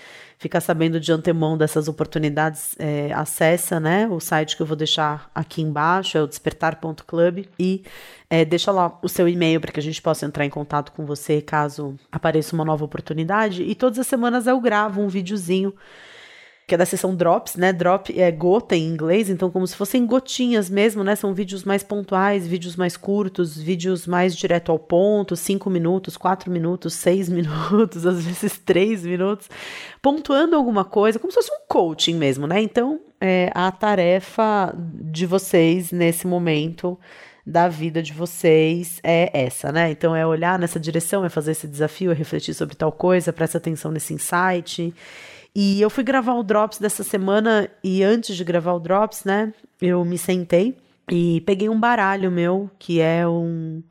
[0.41, 5.30] ficar sabendo de antemão dessas oportunidades, é, acessa né, o site que eu vou deixar
[5.36, 7.84] aqui embaixo, é o despertar.club, e
[8.27, 11.06] é, deixa lá o seu e-mail para que a gente possa entrar em contato com
[11.06, 13.62] você caso apareça uma nova oportunidade.
[13.62, 15.75] E todas as semanas eu gravo um videozinho
[16.71, 17.73] que é da seção Drops, né?
[17.73, 21.17] Drop é gota em inglês, então como se fossem gotinhas mesmo, né?
[21.17, 26.49] São vídeos mais pontuais, vídeos mais curtos, vídeos mais direto ao ponto, cinco minutos, quatro
[26.49, 29.49] minutos, seis minutos, às vezes três minutos,
[30.01, 32.62] pontuando alguma coisa, como se fosse um coaching mesmo, né?
[32.62, 36.97] Então, é, a tarefa de vocês nesse momento
[37.45, 39.91] da vida de vocês é essa, né?
[39.91, 43.57] Então é olhar nessa direção, é fazer esse desafio, é refletir sobre tal coisa, presta
[43.57, 44.93] atenção nesse insight
[45.54, 49.54] e eu fui gravar o Drops dessa semana e antes de gravar o Drops, né,
[49.82, 50.78] eu me sentei
[51.12, 53.84] e peguei um baralho meu, que é um.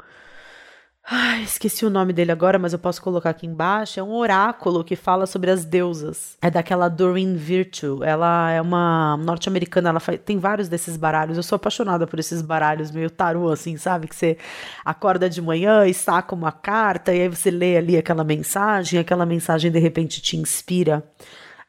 [1.12, 3.98] Ai, esqueci o nome dele agora, mas eu posso colocar aqui embaixo.
[3.98, 6.38] É um oráculo que fala sobre as deusas.
[6.40, 7.98] É daquela Doreen Virtue.
[8.04, 10.20] Ela é uma norte-americana, ela faz...
[10.24, 11.36] tem vários desses baralhos.
[11.36, 14.06] Eu sou apaixonada por esses baralhos meio tarô, assim, sabe?
[14.06, 14.38] Que você
[14.84, 19.26] acorda de manhã e saca uma carta, e aí você lê ali aquela mensagem, aquela
[19.26, 21.04] mensagem de repente te inspira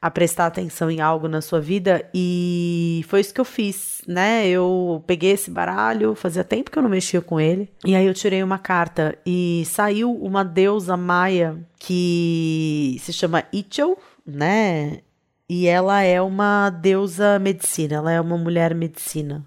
[0.02, 4.48] a prestar atenção em algo na sua vida e foi isso que eu fiz, né?
[4.48, 8.14] Eu peguei esse baralho, fazia tempo que eu não mexia com ele, e aí eu
[8.14, 15.02] tirei uma carta e saiu uma deusa maia que se chama Ichel, né?
[15.48, 19.46] E ela é uma deusa medicina, ela é uma mulher medicina.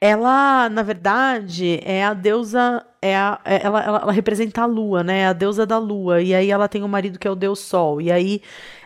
[0.00, 5.02] Ela, na verdade, é a deusa é a, é, ela, ela, ela, representa a lua,
[5.02, 5.20] né?
[5.20, 6.22] É a deusa da lua.
[6.22, 8.00] E aí ela tem um marido que é o deus sol.
[8.00, 8.40] E aí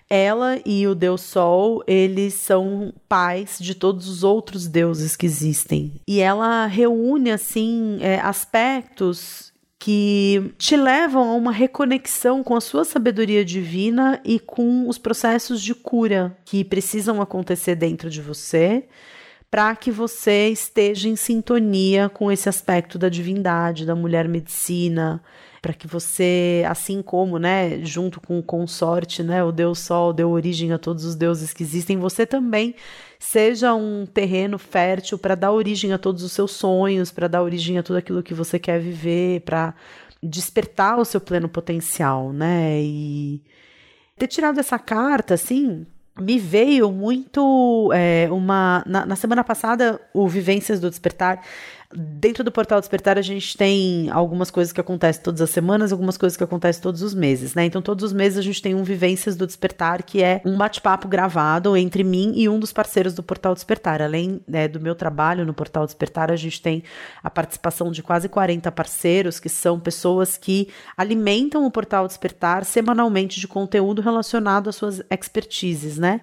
[0.09, 5.93] ela e o deus Sol, eles são pais de todos os outros deuses que existem.
[6.07, 12.85] E ela reúne, assim, é, aspectos que te levam a uma reconexão com a sua
[12.85, 18.85] sabedoria divina e com os processos de cura que precisam acontecer dentro de você
[19.51, 25.23] para que você esteja em sintonia com esse aspecto da divindade, da mulher medicina,
[25.63, 30.31] para que você, assim como, né, junto com o consorte, né, o Deus Sol deu
[30.31, 32.75] origem a todos os deuses que existem, você também
[33.19, 37.79] seja um terreno fértil para dar origem a todos os seus sonhos, para dar origem
[37.79, 39.75] a tudo aquilo que você quer viver, para
[40.23, 42.81] despertar o seu pleno potencial, né?
[42.81, 43.43] E
[44.17, 45.87] ter tirado essa carta, assim,
[46.19, 48.83] me veio muito é, uma.
[48.87, 51.43] Na, na, semana passada, o Vivências do Despertar,
[51.95, 56.17] Dentro do Portal Despertar, a gente tem algumas coisas que acontecem todas as semanas, algumas
[56.17, 57.65] coisas que acontecem todos os meses, né?
[57.65, 61.07] Então, todos os meses a gente tem um Vivências do Despertar, que é um bate-papo
[61.07, 64.03] gravado entre mim e um dos parceiros do Portal Despertar.
[64.03, 66.83] Além né, do meu trabalho no Portal Despertar, a gente tem
[67.23, 73.39] a participação de quase 40 parceiros, que são pessoas que alimentam o Portal Despertar semanalmente
[73.39, 76.21] de conteúdo relacionado às suas expertises, né?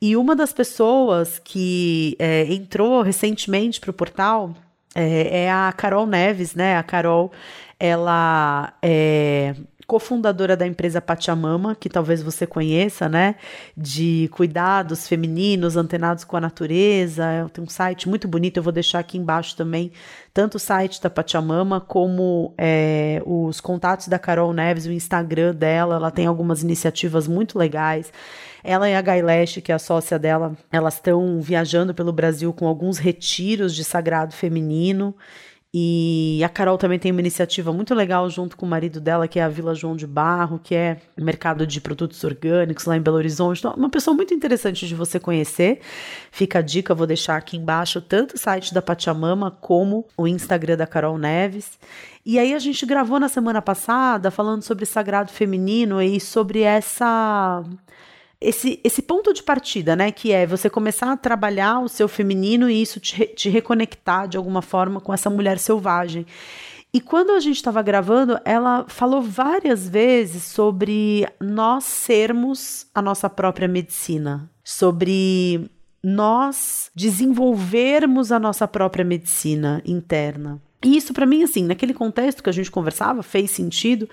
[0.00, 4.52] E uma das pessoas que é, entrou recentemente para o portal
[4.94, 6.76] é, é, a Carol Neves, né?
[6.76, 7.32] A Carol,
[7.78, 9.54] ela é
[9.92, 13.34] cofundadora da empresa Pachamama, que talvez você conheça, né?
[13.76, 17.50] De cuidados femininos antenados com a natureza.
[17.52, 19.92] Tem um site muito bonito, eu vou deixar aqui embaixo também,
[20.32, 25.96] tanto o site da Pachamama como é, os contatos da Carol Neves, o Instagram dela.
[25.96, 28.10] Ela tem algumas iniciativas muito legais.
[28.64, 32.66] Ela e a Gailesh, que é a sócia dela, elas estão viajando pelo Brasil com
[32.66, 35.14] alguns retiros de sagrado feminino.
[35.74, 39.38] E a Carol também tem uma iniciativa muito legal junto com o marido dela, que
[39.38, 43.16] é a Vila João de Barro, que é mercado de produtos orgânicos lá em Belo
[43.16, 43.60] Horizonte.
[43.60, 45.80] Então, uma pessoa muito interessante de você conhecer.
[46.30, 50.76] Fica a dica, vou deixar aqui embaixo tanto o site da Pachamama como o Instagram
[50.76, 51.78] da Carol Neves.
[52.24, 57.64] E aí a gente gravou na semana passada falando sobre sagrado feminino e sobre essa
[58.42, 60.10] esse, esse ponto de partida, né?
[60.10, 64.36] Que é você começar a trabalhar o seu feminino e isso te, te reconectar de
[64.36, 66.26] alguma forma com essa mulher selvagem.
[66.94, 73.30] E quando a gente estava gravando, ela falou várias vezes sobre nós sermos a nossa
[73.30, 75.70] própria medicina, sobre
[76.02, 80.60] nós desenvolvermos a nossa própria medicina interna.
[80.84, 84.08] E isso para mim, assim, naquele contexto que a gente conversava, fez sentido,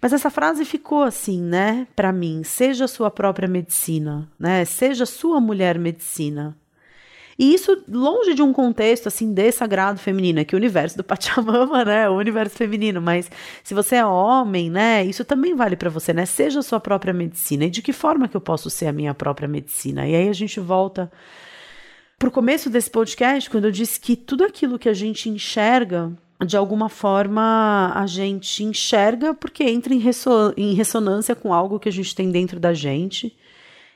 [0.00, 5.40] mas essa frase ficou assim, né, para mim, seja sua própria medicina, né, seja sua
[5.40, 6.56] mulher medicina.
[7.38, 11.02] E isso longe de um contexto assim de sagrado feminino, é que o universo do
[11.02, 13.30] Pachamama, né, o universo feminino, mas
[13.64, 16.26] se você é homem, né, isso também vale para você, né?
[16.26, 17.64] Seja sua própria medicina.
[17.64, 20.06] E de que forma que eu posso ser a minha própria medicina?
[20.06, 21.10] E aí a gente volta
[22.18, 26.12] pro começo desse podcast, quando eu disse que tudo aquilo que a gente enxerga,
[26.44, 31.88] de alguma forma a gente enxerga porque entra em, resso em ressonância com algo que
[31.88, 33.36] a gente tem dentro da gente.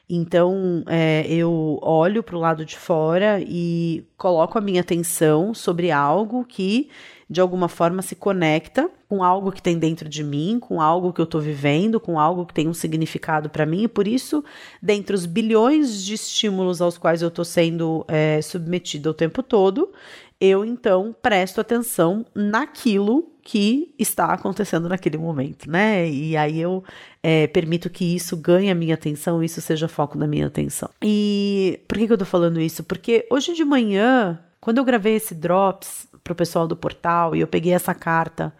[0.08, 5.90] Então, é, eu olho para o lado de fora e coloco a minha atenção sobre
[5.90, 6.90] algo que
[7.28, 11.20] de alguma forma se conecta com algo que tem dentro de mim, com algo que
[11.20, 14.44] eu estou vivendo, com algo que tem um significado para mim, e por isso,
[14.82, 19.90] dentre os bilhões de estímulos aos quais eu estou sendo é, submetida o tempo todo,
[20.44, 26.08] eu então presto atenção naquilo que está acontecendo naquele momento, né?
[26.08, 26.82] E aí eu
[27.22, 30.88] é, permito que isso ganhe a minha atenção, isso seja foco da minha atenção.
[31.02, 32.82] E por que, que eu tô falando isso?
[32.84, 37.40] Porque hoje de manhã, quando eu gravei esse Drops, para o pessoal do portal e
[37.40, 38.52] eu peguei essa carta,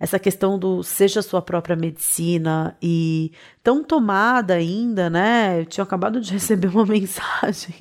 [0.00, 3.30] essa questão do seja sua própria medicina e
[3.62, 5.60] tão tomada ainda, né?
[5.60, 7.74] Eu tinha acabado de receber uma mensagem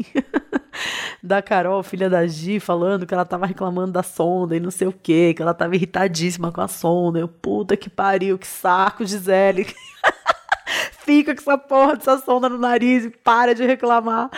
[1.24, 4.88] da Carol, filha da Gi, falando que ela tava reclamando da sonda e não sei
[4.88, 7.18] o que, que ela tava irritadíssima com a sonda.
[7.18, 9.66] Eu, puta que pariu, que saco, Gisele.
[11.00, 14.30] Fica com essa porra dessa sonda no nariz e para de reclamar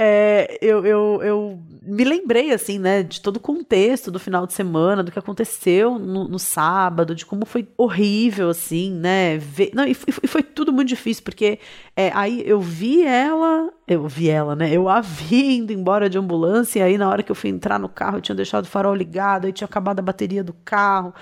[0.00, 4.52] é, eu, eu, eu me lembrei, assim, né, de todo o contexto do final de
[4.52, 9.84] semana, do que aconteceu no, no sábado, de como foi horrível, assim, né, ver, não,
[9.84, 11.58] e, e foi tudo muito difícil, porque
[11.96, 16.16] é, aí eu vi ela, eu vi ela, né, eu a vi indo embora de
[16.16, 18.68] ambulância, e aí na hora que eu fui entrar no carro, eu tinha deixado o
[18.68, 21.12] farol ligado, aí tinha acabado a bateria do carro,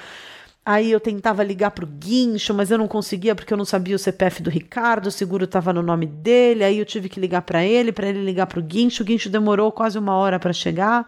[0.68, 3.94] Aí eu tentava ligar para o guincho, mas eu não conseguia porque eu não sabia
[3.94, 6.64] o CPF do Ricardo, o seguro estava no nome dele.
[6.64, 9.04] Aí eu tive que ligar para ele, para ele ligar para o guincho.
[9.04, 11.06] O guincho demorou quase uma hora para chegar.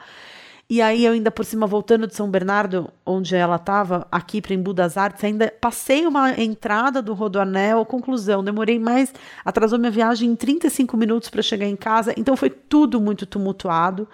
[0.71, 4.55] E aí eu ainda por cima voltando de São Bernardo, onde ela estava, aqui para
[4.55, 9.13] Embu das Artes, ainda passei uma entrada do Rodoanel, conclusão, demorei mais,
[9.45, 12.15] atrasou minha viagem em 35 minutos para chegar em casa.
[12.17, 14.07] Então foi tudo muito tumultuado.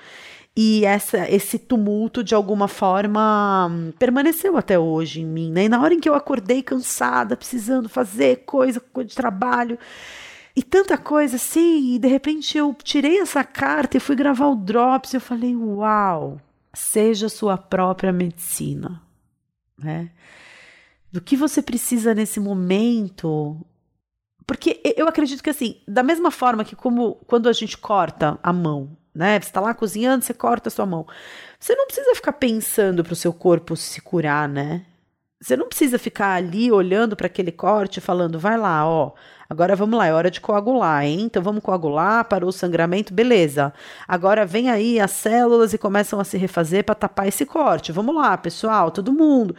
[0.56, 5.50] E essa, esse tumulto, de alguma forma, permaneceu até hoje em mim.
[5.50, 5.64] Né?
[5.64, 9.76] E na hora em que eu acordei cansada, precisando fazer coisa, coisa de trabalho,
[10.54, 14.54] e tanta coisa assim, e de repente eu tirei essa carta e fui gravar o
[14.54, 16.40] Drops, e eu falei: Uau,
[16.72, 19.02] seja sua própria medicina.
[19.76, 20.10] Né?
[21.10, 23.60] Do que você precisa nesse momento,
[24.46, 28.52] porque eu acredito que assim, da mesma forma que como quando a gente corta a
[28.52, 29.40] mão, né?
[29.40, 31.06] Você está lá cozinhando, você corta a sua mão.
[31.58, 34.84] Você não precisa ficar pensando para o seu corpo se curar, né?
[35.40, 39.12] Você não precisa ficar ali olhando para aquele corte falando, vai lá, ó,
[39.48, 41.22] Agora vamos lá, é hora de coagular, hein?
[41.22, 43.72] Então vamos coagular, parou o sangramento, beleza.
[44.08, 47.92] Agora vem aí as células e começam a se refazer para tapar esse corte.
[47.92, 49.54] Vamos lá, pessoal, todo mundo.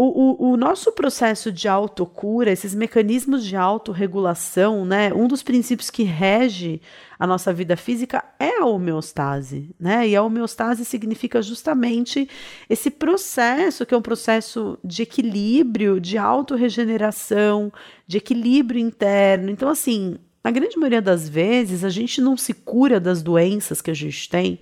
[0.00, 5.12] O, o, o, nosso processo de autocura, esses mecanismos de autorregulação, né?
[5.12, 6.80] Um dos princípios que rege
[7.18, 10.06] a nossa vida física é a homeostase, né?
[10.06, 12.28] E a homeostase significa justamente
[12.70, 17.72] esse processo, que é um processo de equilíbrio, de autorregeneração,
[18.06, 19.50] de equilíbrio interno.
[19.50, 23.90] Então, assim, na grande maioria das vezes, a gente não se cura das doenças que
[23.90, 24.60] a gente tem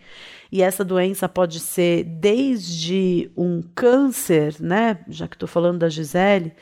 [0.56, 5.00] e essa doença pode ser desde um câncer, né?
[5.06, 6.54] Já que estou falando da Gisele,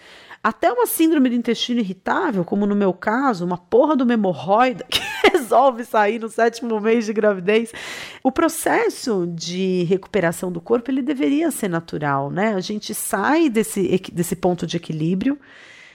[0.42, 5.00] até uma síndrome do intestino irritável, como no meu caso, uma porra do hemorroida que
[5.30, 7.72] resolve sair no sétimo mês de gravidez.
[8.20, 12.52] O processo de recuperação do corpo, ele deveria ser natural, né?
[12.56, 15.38] A gente sai desse, desse ponto de equilíbrio,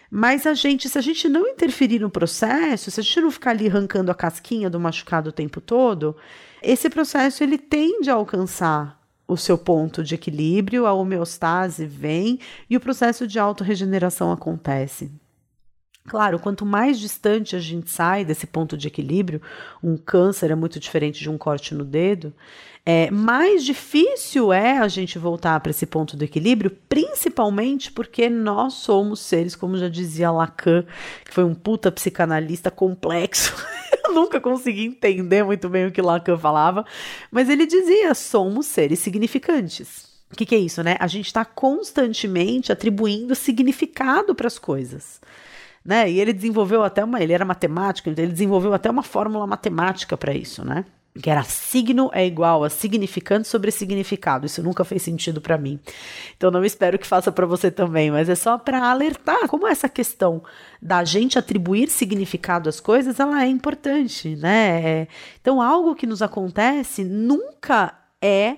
[0.10, 3.50] mas a gente, se a gente não interferir no processo, se a gente não ficar
[3.50, 6.16] ali arrancando a casquinha do machucado o tempo todo,
[6.62, 12.40] esse processo ele tende a alcançar o seu ponto de equilíbrio, a homeostase vem
[12.70, 15.12] e o processo de autorregeneração acontece.
[16.08, 19.40] Claro, quanto mais distante a gente sai desse ponto de equilíbrio,
[19.84, 22.34] um câncer é muito diferente de um corte no dedo,
[22.86, 28.74] é, mais difícil é a gente voltar para esse ponto do equilíbrio, principalmente porque nós
[28.74, 30.84] somos seres, como já dizia Lacan,
[31.24, 33.54] que foi um puta psicanalista complexo.
[34.06, 36.86] Eu nunca consegui entender muito bem o que Lacan falava,
[37.30, 40.10] mas ele dizia: somos seres significantes.
[40.32, 40.96] O que, que é isso, né?
[41.00, 45.20] A gente está constantemente atribuindo significado para as coisas.
[45.84, 46.10] Né?
[46.10, 50.16] E ele desenvolveu até uma, ele era matemático, então ele desenvolveu até uma fórmula matemática
[50.18, 50.86] para isso, né?
[51.22, 54.46] Que era signo é igual a significante sobre significado.
[54.46, 55.80] Isso nunca fez sentido para mim.
[56.38, 59.90] Então não espero que faça para você também, mas é só para alertar como essa
[59.90, 60.44] questão
[60.82, 64.82] da gente atribuir significado às coisas, ela é importante, né?
[64.84, 65.08] É,
[65.42, 68.58] então algo que nos acontece nunca é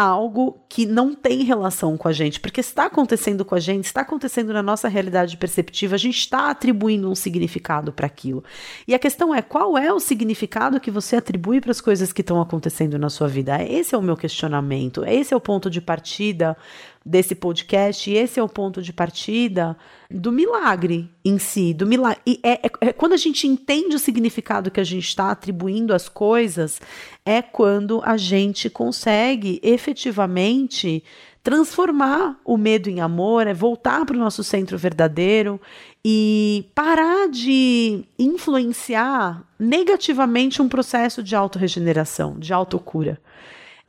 [0.00, 4.02] algo que não tem relação com a gente, porque está acontecendo com a gente, está
[4.02, 8.42] acontecendo na nossa realidade perceptiva, a gente está atribuindo um significado para aquilo.
[8.86, 12.20] E a questão é qual é o significado que você atribui para as coisas que
[12.20, 13.62] estão acontecendo na sua vida?
[13.62, 16.56] Esse é o meu questionamento, esse é o ponto de partida
[17.04, 19.76] desse podcast, e esse é o ponto de partida
[20.10, 22.20] do milagre em si, do milagre.
[22.26, 25.94] E é, é, é quando a gente entende o significado que a gente está atribuindo
[25.94, 26.80] às coisas,
[27.24, 31.02] é quando a gente consegue efetivamente
[31.42, 35.60] transformar o medo em amor, é voltar para o nosso centro verdadeiro
[36.04, 43.18] e parar de influenciar negativamente um processo de autorregeneração, de autocura.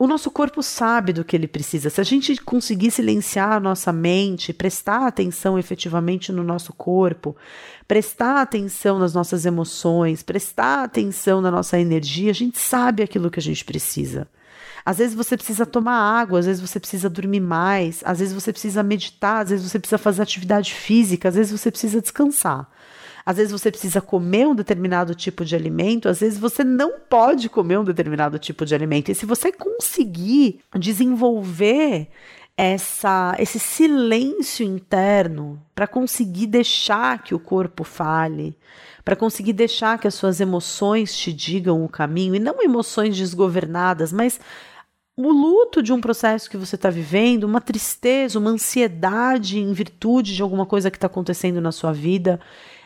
[0.02, 1.88] O nosso corpo sabe do que ele precisa.
[1.88, 7.36] Se a gente conseguir silenciar a nossa mente, prestar atenção efetivamente no nosso corpo,
[7.86, 13.38] prestar atenção nas nossas emoções, prestar atenção na nossa energia, a gente sabe aquilo que
[13.38, 14.26] a gente precisa.
[14.84, 18.52] Às vezes você precisa tomar água, às vezes você precisa dormir mais, às vezes você
[18.52, 22.68] precisa meditar, às vezes você precisa fazer atividade física, às vezes você precisa descansar.
[23.24, 27.48] Às vezes você precisa comer um determinado tipo de alimento, às vezes você não pode
[27.48, 29.10] comer um determinado tipo de alimento.
[29.10, 32.08] E se você conseguir desenvolver
[32.56, 38.56] essa, esse silêncio interno para conseguir deixar que o corpo fale,
[39.04, 44.12] para conseguir deixar que as suas emoções te digam o caminho, e não emoções desgovernadas,
[44.12, 44.38] mas
[45.16, 50.34] o luto de um processo que você está vivendo, uma tristeza, uma ansiedade em virtude
[50.34, 52.40] de alguma coisa que está acontecendo na sua vida.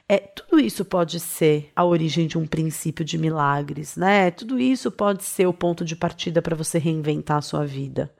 [0.08, 4.30] É, tudo isso pode ser a origem de um princípio de milagres, né?
[4.30, 8.12] Tudo isso pode ser o ponto de partida para você reinventar a sua vida.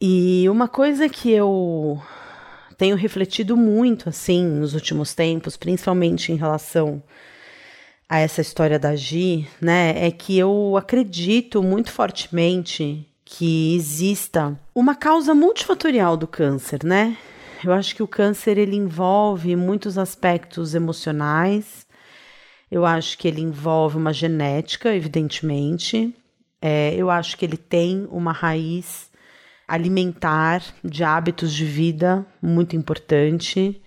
[0.00, 2.00] E uma coisa que eu
[2.76, 7.02] tenho refletido muito assim nos últimos tempos, principalmente em relação
[8.08, 14.94] a essa história da Gi, né, é que eu acredito muito fortemente que exista uma
[14.94, 17.16] causa multifatorial do câncer, né?
[17.64, 21.86] Eu acho que o câncer ele envolve muitos aspectos emocionais.
[22.70, 26.14] Eu acho que ele envolve uma genética, evidentemente.
[26.62, 29.10] É, eu acho que ele tem uma raiz
[29.66, 33.82] alimentar de hábitos de vida muito importante.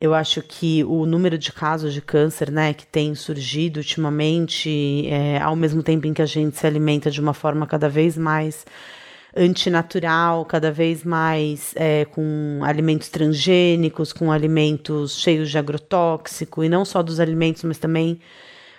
[0.00, 5.38] Eu acho que o número de casos de câncer, né, que tem surgido ultimamente, é,
[5.40, 8.64] ao mesmo tempo em que a gente se alimenta de uma forma cada vez mais
[9.36, 16.84] antinatural, cada vez mais é, com alimentos transgênicos, com alimentos cheios de agrotóxico, e não
[16.84, 18.20] só dos alimentos, mas também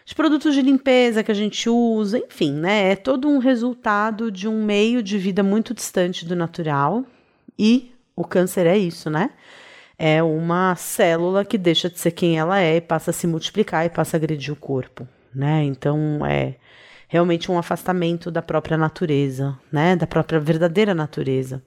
[0.06, 2.92] de produtos de limpeza que a gente usa, enfim, né?
[2.92, 7.04] É todo um resultado de um meio de vida muito distante do natural.
[7.60, 9.32] E o câncer é isso, né?
[9.98, 13.86] é uma célula que deixa de ser quem ela é e passa a se multiplicar
[13.86, 15.64] e passa a agredir o corpo, né?
[15.64, 16.56] Então é
[17.08, 19.96] realmente um afastamento da própria natureza, né?
[19.96, 21.64] Da própria verdadeira natureza.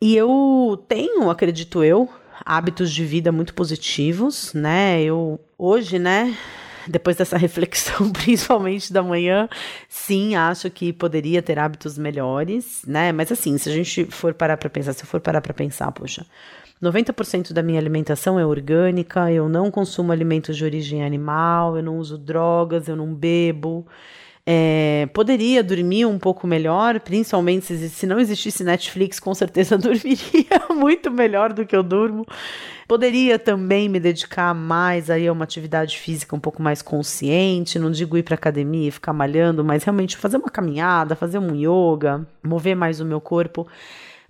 [0.00, 2.08] E eu tenho, acredito eu,
[2.44, 5.02] hábitos de vida muito positivos, né?
[5.02, 6.36] Eu hoje, né,
[6.86, 9.48] depois dessa reflexão, principalmente da manhã,
[9.88, 13.12] sim, acho que poderia ter hábitos melhores, né?
[13.12, 15.90] Mas assim, se a gente for parar para pensar, se eu for parar para pensar,
[15.92, 16.26] poxa,
[16.82, 21.98] 90% da minha alimentação é orgânica, eu não consumo alimentos de origem animal, eu não
[21.98, 23.86] uso drogas, eu não bebo.
[24.46, 30.60] É, poderia dormir um pouco melhor, principalmente se, se não existisse Netflix, com certeza dormiria
[30.70, 32.26] muito melhor do que eu durmo.
[32.86, 37.90] Poderia também me dedicar mais aí a uma atividade física um pouco mais consciente, não
[37.90, 42.26] digo ir para academia e ficar malhando, mas realmente fazer uma caminhada, fazer um yoga,
[42.42, 43.66] mover mais o meu corpo.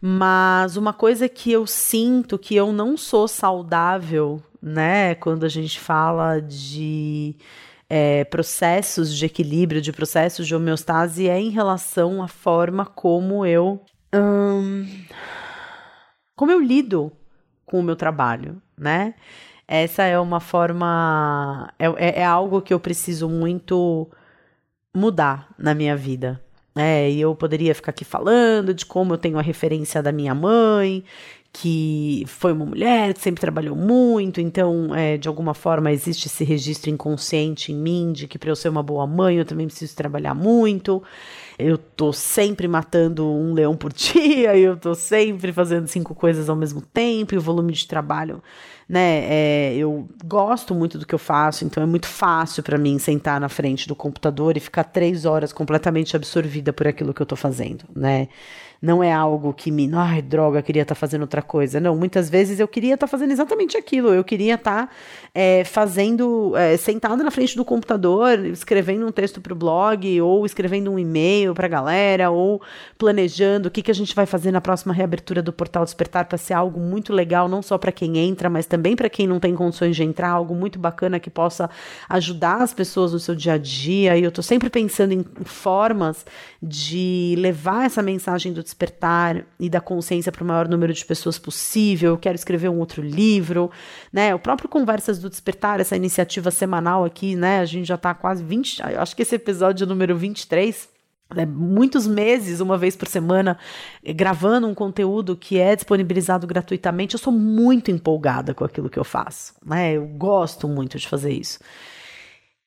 [0.00, 5.80] Mas uma coisa que eu sinto que eu não sou saudável, né, quando a gente
[5.80, 7.34] fala de
[7.88, 13.80] é, processos de equilíbrio, de processos de homeostase, é em relação à forma como eu.
[14.14, 14.86] Hum,
[16.36, 17.12] como eu lido
[17.64, 19.14] com o meu trabalho, né?
[19.66, 21.72] Essa é uma forma.
[21.78, 24.08] É, é, é algo que eu preciso muito
[24.94, 26.40] mudar na minha vida.
[26.76, 30.34] É, e eu poderia ficar aqui falando de como eu tenho a referência da minha
[30.34, 31.04] mãe,
[31.56, 36.42] que foi uma mulher que sempre trabalhou muito, então, é, de alguma forma, existe esse
[36.42, 39.94] registro inconsciente em mim de que para eu ser uma boa mãe eu também preciso
[39.94, 41.00] trabalhar muito.
[41.56, 46.56] Eu tô sempre matando um leão por dia, eu tô sempre fazendo cinco coisas ao
[46.56, 48.42] mesmo tempo, e o volume de trabalho
[48.88, 49.24] né?
[49.24, 53.40] É, eu gosto muito do que eu faço, então é muito fácil para mim sentar
[53.40, 57.38] na frente do computador e ficar três horas completamente absorvida por aquilo que eu estou
[57.38, 58.28] fazendo, né?
[58.84, 61.80] Não é algo que me, ai, droga, queria estar tá fazendo outra coisa.
[61.80, 64.12] Não, muitas vezes eu queria estar tá fazendo exatamente aquilo.
[64.12, 64.92] Eu queria estar tá,
[65.34, 66.76] é, fazendo, é,
[67.16, 71.64] na frente do computador, escrevendo um texto para o blog, ou escrevendo um e-mail para
[71.64, 72.60] a galera, ou
[72.98, 76.36] planejando o que, que a gente vai fazer na próxima reabertura do Portal Despertar para
[76.36, 79.54] ser algo muito legal, não só para quem entra, mas também para quem não tem
[79.54, 81.70] condições de entrar, algo muito bacana que possa
[82.06, 84.14] ajudar as pessoas no seu dia a dia.
[84.18, 86.26] E eu estou sempre pensando em formas
[86.62, 88.73] de levar essa mensagem do despertar
[89.58, 92.12] e da consciência para o maior número de pessoas possível.
[92.12, 93.70] Eu quero escrever um outro livro,
[94.12, 94.34] né?
[94.34, 97.60] O próprio Conversas do Despertar, essa iniciativa semanal aqui, né?
[97.60, 100.94] A gente já está quase 20, acho que esse episódio número 23
[101.34, 103.58] né, muitos meses, uma vez por semana,
[104.14, 107.14] gravando um conteúdo que é disponibilizado gratuitamente.
[107.14, 109.94] Eu sou muito empolgada com aquilo que eu faço, né?
[109.94, 111.58] Eu gosto muito de fazer isso.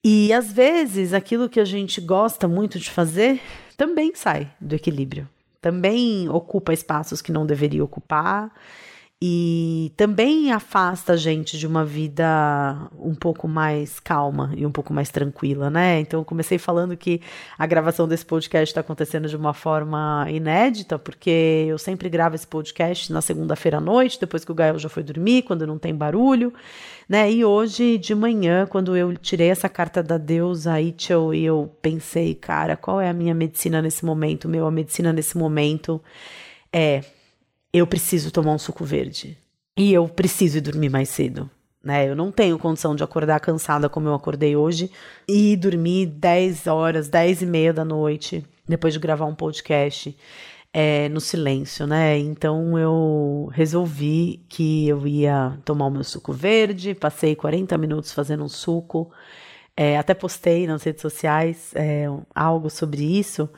[0.03, 3.41] E às vezes aquilo que a gente gosta muito de fazer
[3.76, 5.28] também sai do equilíbrio,
[5.62, 8.51] também ocupa espaços que não deveria ocupar
[9.20, 14.93] e também afasta a gente de uma vida um pouco mais calma e um pouco
[14.93, 15.99] mais tranquila, né?
[15.99, 17.20] Então, eu comecei falando que
[17.57, 22.45] a gravação desse podcast está acontecendo de uma forma inédita, porque eu sempre gravo esse
[22.45, 25.95] podcast na segunda-feira à noite, depois que o Gael já foi dormir, quando não tem
[25.95, 26.53] barulho,
[27.09, 27.32] né?
[27.32, 32.36] E hoje de manhã, quando eu tirei essa carta da deusa Ichel e eu pensei,
[32.36, 34.47] cara, qual é a minha medicina nesse momento?
[34.47, 35.99] Meu, a medicina nesse momento
[36.72, 37.03] é
[37.74, 39.38] eu preciso tomar um suco verde.
[39.78, 41.49] E eu preciso ir dormir mais cedo.
[41.84, 42.09] Né?
[42.09, 44.91] Eu não tenho condição de acordar cansada como eu acordei hoje
[45.28, 50.18] e dormir 10 horas, 10 e meia da noite, depois de gravar um podcast
[50.74, 52.18] é, no silêncio, né?
[52.18, 58.43] Então eu resolvi que eu ia tomar o meu suco verde, passei 40 minutos fazendo
[58.43, 59.11] um suco,
[59.76, 62.05] é, até postei nas redes sociais é,
[62.36, 63.49] algo sobre isso.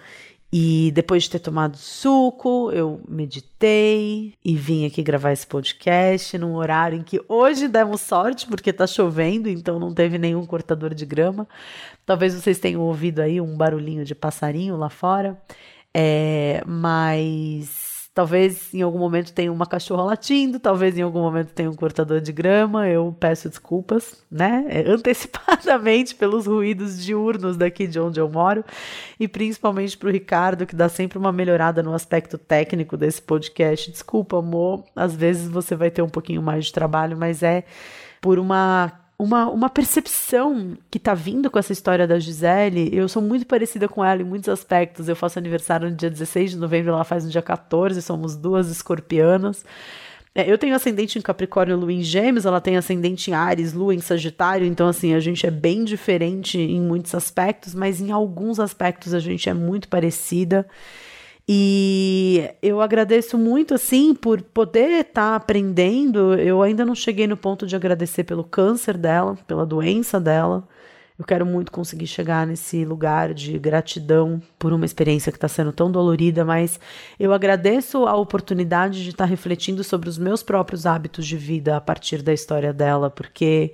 [0.52, 6.56] E depois de ter tomado suco, eu meditei e vim aqui gravar esse podcast num
[6.56, 11.06] horário em que hoje demos sorte, porque tá chovendo, então não teve nenhum cortador de
[11.06, 11.48] grama.
[12.04, 15.40] Talvez vocês tenham ouvido aí um barulhinho de passarinho lá fora.
[15.94, 17.89] É, mas
[18.20, 22.20] Talvez em algum momento tenha uma cachorra latindo, talvez em algum momento tenha um cortador
[22.20, 22.86] de grama.
[22.86, 24.66] Eu peço desculpas, né?
[24.68, 28.66] É, antecipadamente pelos ruídos diurnos daqui de onde eu moro
[29.18, 33.90] e principalmente para o Ricardo, que dá sempre uma melhorada no aspecto técnico desse podcast.
[33.90, 37.64] Desculpa, amor, às vezes você vai ter um pouquinho mais de trabalho, mas é
[38.20, 42.90] por uma uma, uma percepção que tá vindo com essa história da Gisele.
[42.94, 45.10] Eu sou muito parecida com ela em muitos aspectos.
[45.10, 48.70] Eu faço aniversário no dia 16 de novembro, ela faz no dia 14, somos duas
[48.70, 49.66] escorpianas.
[50.34, 53.94] É, eu tenho ascendente em Capricórnio, Lua em Gêmeos, ela tem ascendente em Ares, Lua
[53.94, 58.60] em Sagitário, então assim, a gente é bem diferente em muitos aspectos, mas em alguns
[58.60, 60.66] aspectos a gente é muito parecida.
[61.52, 66.36] E eu agradeço muito, assim, por poder estar tá aprendendo.
[66.36, 70.68] Eu ainda não cheguei no ponto de agradecer pelo câncer dela, pela doença dela.
[71.18, 75.74] Eu quero muito conseguir chegar nesse lugar de gratidão por uma experiência que está sendo
[75.74, 76.80] tão dolorida, mas
[77.20, 81.76] eu agradeço a oportunidade de estar tá refletindo sobre os meus próprios hábitos de vida
[81.76, 83.74] a partir da história dela, porque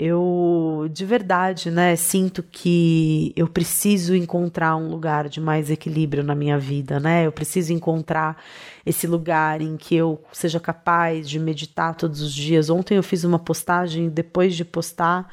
[0.00, 6.34] eu de verdade, né, sinto que eu preciso encontrar um lugar de mais equilíbrio na
[6.34, 7.26] minha vida, né?
[7.26, 8.42] Eu preciso encontrar
[8.86, 12.70] esse lugar em que eu seja capaz de meditar todos os dias.
[12.70, 15.28] Ontem eu fiz uma postagem, depois de postar,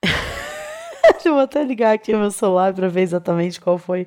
[1.24, 4.06] eu vou até ligar aqui o meu celular para ver exatamente qual foi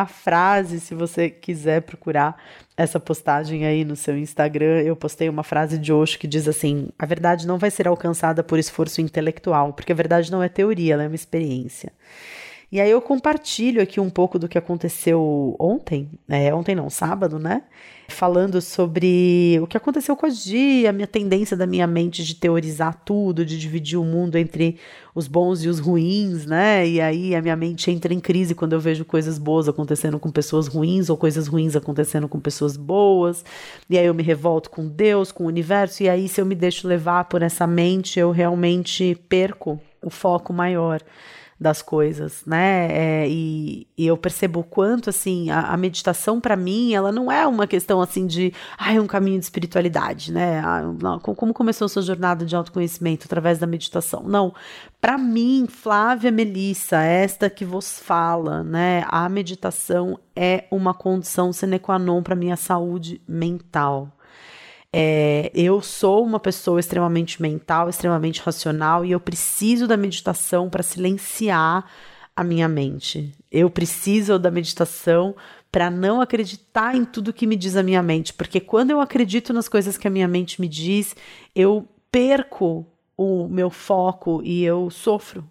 [0.00, 2.36] a frase, se você quiser procurar
[2.76, 6.88] essa postagem aí no seu Instagram, eu postei uma frase de Osho que diz assim:
[6.98, 10.92] a verdade não vai ser alcançada por esforço intelectual, porque a verdade não é teoria,
[10.92, 11.92] ela é uma experiência.
[12.70, 17.38] E aí eu compartilho aqui um pouco do que aconteceu ontem, é, ontem não, sábado,
[17.38, 17.62] né?
[18.08, 22.34] Falando sobre o que aconteceu com a Gi, a minha tendência da minha mente de
[22.34, 24.78] teorizar tudo, de dividir o mundo entre
[25.14, 26.88] os bons e os ruins, né?
[26.88, 30.30] E aí a minha mente entra em crise quando eu vejo coisas boas acontecendo com
[30.30, 33.44] pessoas ruins ou coisas ruins acontecendo com pessoas boas.
[33.88, 36.56] E aí eu me revolto com Deus, com o universo, e aí se eu me
[36.56, 41.00] deixo levar por essa mente, eu realmente perco o foco maior
[41.58, 42.88] das coisas, né?
[42.90, 47.32] É, e, e, eu percebo o quanto, assim, a, a meditação para mim, ela não
[47.32, 50.60] é uma questão, assim, de, ah, é um caminho de espiritualidade, né?
[50.60, 50.82] Ah,
[51.22, 54.22] como começou a sua jornada de autoconhecimento através da meditação?
[54.24, 54.54] Não.
[55.00, 59.04] Para mim, Flávia Melissa, esta que vos fala, né?
[59.08, 64.15] A meditação é uma condição sine qua non para minha saúde mental.
[64.92, 70.82] É, eu sou uma pessoa extremamente mental, extremamente racional e eu preciso da meditação para
[70.82, 71.84] silenciar
[72.34, 73.34] a minha mente.
[73.50, 75.34] Eu preciso da meditação
[75.72, 79.52] para não acreditar em tudo que me diz a minha mente, porque quando eu acredito
[79.52, 81.14] nas coisas que a minha mente me diz,
[81.54, 85.44] eu perco o meu foco e eu sofro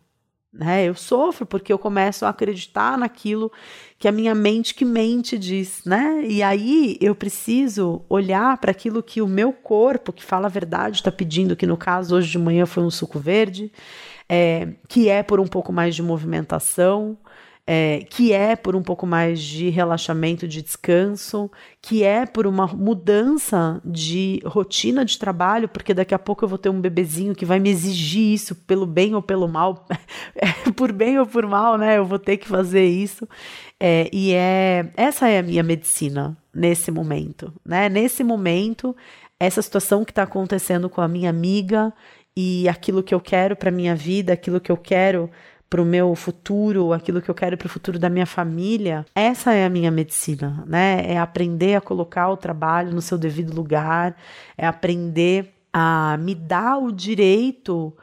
[0.58, 0.86] né?
[0.86, 3.52] Eu sofro porque eu começo a acreditar naquilo
[4.00, 6.24] que a minha mente que mente diz, né?
[6.26, 10.98] E aí eu preciso olhar para aquilo que o meu corpo, que fala a verdade,
[10.98, 13.72] está pedindo, que no caso hoje de manhã foi um suco verde,
[14.30, 17.18] é, que é por um pouco mais de movimentação,
[17.68, 21.50] é, que é por um pouco mais de relaxamento, de descanso,
[21.82, 26.60] que é por uma mudança de rotina de trabalho, porque daqui a pouco eu vou
[26.60, 29.88] ter um bebezinho que vai me exigir isso pelo bem ou pelo mal,
[30.36, 31.98] é, por bem ou por mal, né?
[31.98, 33.28] Eu vou ter que fazer isso.
[33.80, 37.90] É, e é essa é a minha medicina nesse momento, né?
[37.90, 38.96] Nesse momento,
[39.40, 41.92] essa situação que está acontecendo com a minha amiga
[42.38, 45.30] e aquilo que eu quero para minha vida, aquilo que eu quero
[45.76, 49.54] para o meu futuro, aquilo que eu quero para o futuro da minha família, essa
[49.54, 51.04] é a minha medicina, né?
[51.06, 54.16] É aprender a colocar o trabalho no seu devido lugar,
[54.58, 57.94] é aprender a me dar o direito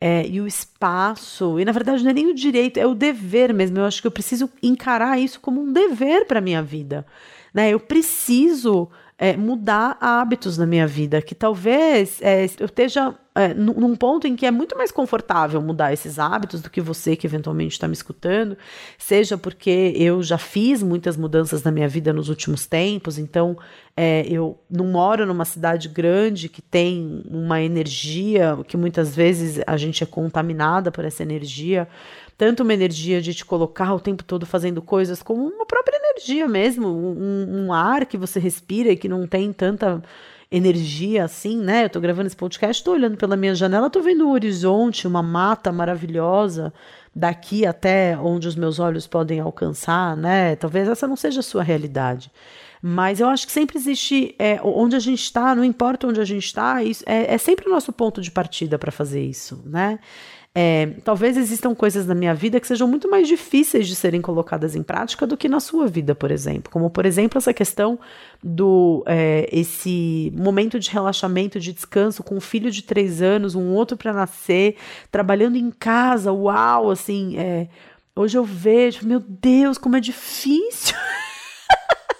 [0.00, 3.52] é, e o espaço, e na verdade não é nem o direito, é o dever
[3.52, 3.76] mesmo.
[3.76, 7.04] Eu acho que eu preciso encarar isso como um dever para minha vida.
[7.52, 7.68] Né?
[7.68, 8.88] Eu preciso
[9.18, 14.36] é, mudar hábitos na minha vida, que talvez é, eu esteja é, num ponto em
[14.36, 17.94] que é muito mais confortável mudar esses hábitos do que você que eventualmente está me
[17.94, 18.56] escutando,
[18.96, 23.58] seja porque eu já fiz muitas mudanças na minha vida nos últimos tempos, então
[23.96, 29.76] é, eu não moro numa cidade grande que tem uma energia que muitas vezes a
[29.76, 31.88] gente é contaminada por essa energia,
[32.38, 36.46] tanto uma energia de te colocar o tempo todo fazendo coisas, como uma própria energia
[36.46, 40.00] mesmo, um, um ar que você respira e que não tem tanta
[40.50, 41.84] energia assim, né?
[41.84, 45.22] Eu tô gravando esse podcast, tô olhando pela minha janela, tô vendo o horizonte, uma
[45.22, 46.72] mata maravilhosa
[47.14, 50.54] daqui até onde os meus olhos podem alcançar, né?
[50.54, 52.30] Talvez essa não seja a sua realidade.
[52.80, 56.24] Mas eu acho que sempre existe, é, onde a gente está, não importa onde a
[56.24, 59.98] gente está, é, é sempre o nosso ponto de partida para fazer isso, né?
[60.60, 64.74] É, talvez existam coisas na minha vida que sejam muito mais difíceis de serem colocadas
[64.74, 66.68] em prática do que na sua vida, por exemplo.
[66.72, 67.96] Como, por exemplo, essa questão
[68.42, 73.72] do é, esse momento de relaxamento, de descanso com um filho de três anos, um
[73.72, 74.74] outro para nascer,
[75.12, 77.38] trabalhando em casa, uau, assim.
[77.38, 77.68] É,
[78.16, 80.96] hoje eu vejo, meu Deus, como é difícil.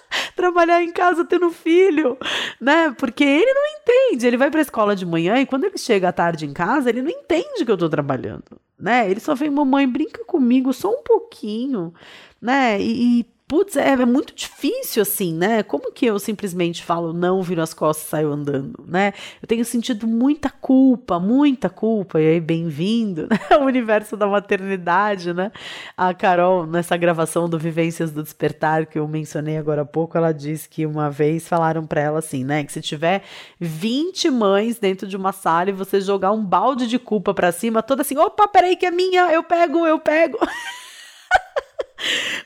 [0.35, 2.17] trabalhar em casa tendo filho,
[2.59, 2.93] né?
[2.97, 4.27] Porque ele não entende.
[4.27, 6.89] Ele vai para a escola de manhã e quando ele chega à tarde em casa,
[6.89, 9.09] ele não entende que eu estou trabalhando, né?
[9.09, 11.93] Ele só vem, mamãe, brinca comigo só um pouquinho,
[12.41, 12.79] né?
[12.81, 15.63] E, putz, é, é, muito difícil assim, né?
[15.63, 19.11] Como que eu simplesmente falo não, viro as costas e saio andando, né?
[19.41, 23.39] Eu tenho sentido muita culpa, muita culpa, e aí bem-vindo né?
[23.49, 25.51] ao universo da maternidade, né?
[25.97, 30.31] A Carol, nessa gravação do Vivências do Despertar, que eu mencionei agora há pouco, ela
[30.31, 32.63] disse que uma vez falaram para ela assim, né?
[32.63, 33.23] Que se tiver
[33.59, 37.81] 20 mães dentro de uma sala e você jogar um balde de culpa para cima,
[37.81, 40.37] toda assim, opa, peraí que é minha, eu pego, eu pego.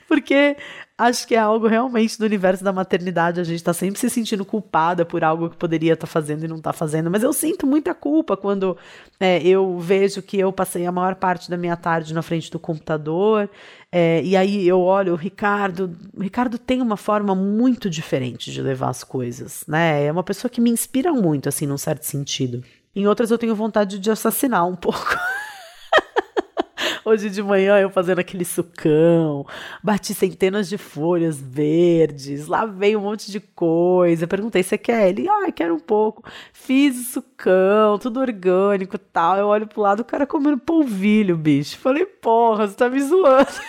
[0.08, 0.56] Porque
[0.96, 3.40] acho que é algo realmente do universo da maternidade.
[3.40, 6.48] A gente está sempre se sentindo culpada por algo que poderia estar tá fazendo e
[6.48, 7.10] não está fazendo.
[7.10, 8.76] Mas eu sinto muita culpa quando
[9.18, 12.58] é, eu vejo que eu passei a maior parte da minha tarde na frente do
[12.58, 13.50] computador.
[13.90, 15.96] É, e aí eu olho o Ricardo.
[16.16, 20.04] O Ricardo tem uma forma muito diferente de levar as coisas, né?
[20.04, 22.62] É uma pessoa que me inspira muito, assim, num certo sentido.
[22.94, 25.16] Em outras eu tenho vontade de assassinar um pouco.
[27.04, 29.46] Hoje de manhã eu fazendo aquele sucão,
[29.82, 34.26] bati centenas de folhas verdes, lavei um monte de coisa.
[34.26, 35.10] Perguntei: você quer?
[35.10, 36.24] Ele, ah, quero um pouco.
[36.50, 39.36] Fiz o sucão, tudo orgânico tal.
[39.36, 41.78] Eu olho pro lado, o cara comendo polvilho, bicho.
[41.78, 43.50] Falei: porra, você tá me zoando.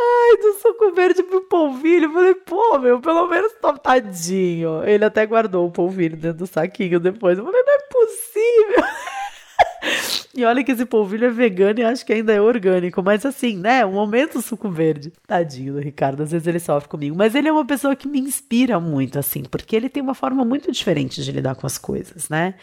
[0.00, 2.12] Ai, do suco verde pro polvilho.
[2.12, 4.84] falei, pô, meu, pelo menos tadinho.
[4.84, 7.38] Ele até guardou o polvilho dentro do saquinho depois.
[7.38, 8.84] Eu falei, não é possível.
[10.38, 13.02] E olha que esse polvilho é vegano e acho que ainda é orgânico.
[13.02, 13.84] Mas assim, né?
[13.84, 15.12] Um momento suco verde.
[15.26, 17.16] Tadinho do Ricardo, às vezes ele sofre comigo.
[17.16, 20.44] Mas ele é uma pessoa que me inspira muito, assim, porque ele tem uma forma
[20.44, 22.54] muito diferente de lidar com as coisas, né?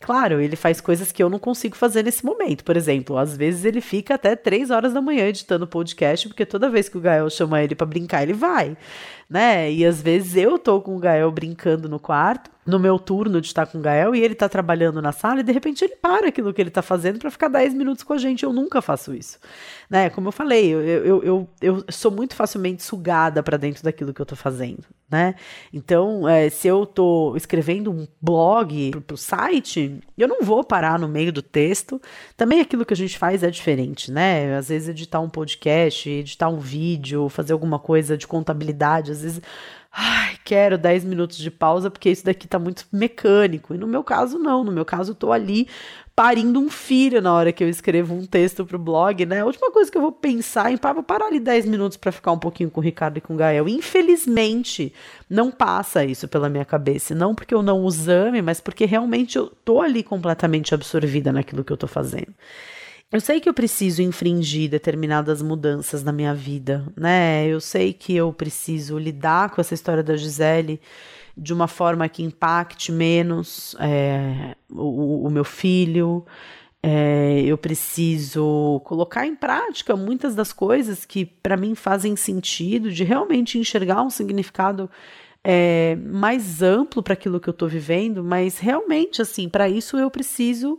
[0.00, 2.64] Claro, ele faz coisas que eu não consigo fazer nesse momento.
[2.64, 6.70] Por exemplo, às vezes ele fica até três horas da manhã editando podcast, porque toda
[6.70, 8.74] vez que o Gael chama ele para brincar, ele vai
[9.28, 9.70] né?
[9.70, 13.46] E às vezes eu tô com o Gael brincando no quarto, no meu turno de
[13.46, 16.28] estar com o Gael, e ele tá trabalhando na sala, e de repente ele para
[16.28, 18.44] aquilo que ele tá fazendo para ficar 10 minutos com a gente.
[18.44, 19.38] Eu nunca faço isso,
[19.88, 20.10] né?
[20.10, 24.20] Como eu falei, eu, eu, eu, eu sou muito facilmente sugada para dentro daquilo que
[24.20, 25.34] eu tô fazendo, né?
[25.72, 30.98] Então, é, se eu tô escrevendo um blog pro, pro site, eu não vou parar
[30.98, 31.98] no meio do texto.
[32.36, 34.54] Também aquilo que a gente faz é diferente, né?
[34.56, 39.42] Às vezes editar um podcast, editar um vídeo, fazer alguma coisa de contabilidade, às vezes
[39.92, 43.74] ai, quero 10 minutos de pausa porque isso daqui tá muito mecânico.
[43.74, 44.62] E no meu caso, não.
[44.62, 45.68] No meu caso, eu tô ali
[46.14, 49.40] parindo um filho na hora que eu escrevo um texto pro blog, né?
[49.40, 52.32] A última coisa que eu vou pensar em vou parar ali 10 minutos para ficar
[52.32, 53.68] um pouquinho com o Ricardo e com o Gael.
[53.68, 54.92] Infelizmente,
[55.28, 57.14] não passa isso pela minha cabeça.
[57.14, 61.64] Não porque eu não os ame, mas porque realmente eu tô ali completamente absorvida naquilo
[61.64, 62.34] que eu tô fazendo.
[63.10, 67.46] Eu sei que eu preciso infringir determinadas mudanças na minha vida, né?
[67.46, 70.78] Eu sei que eu preciso lidar com essa história da Gisele
[71.34, 76.26] de uma forma que impacte menos é, o, o, meu filho.
[76.82, 83.04] É, eu preciso colocar em prática muitas das coisas que para mim fazem sentido, de
[83.04, 84.90] realmente enxergar um significado
[85.42, 90.10] é, mais amplo para aquilo que eu estou vivendo, mas realmente, assim, para isso eu
[90.10, 90.78] preciso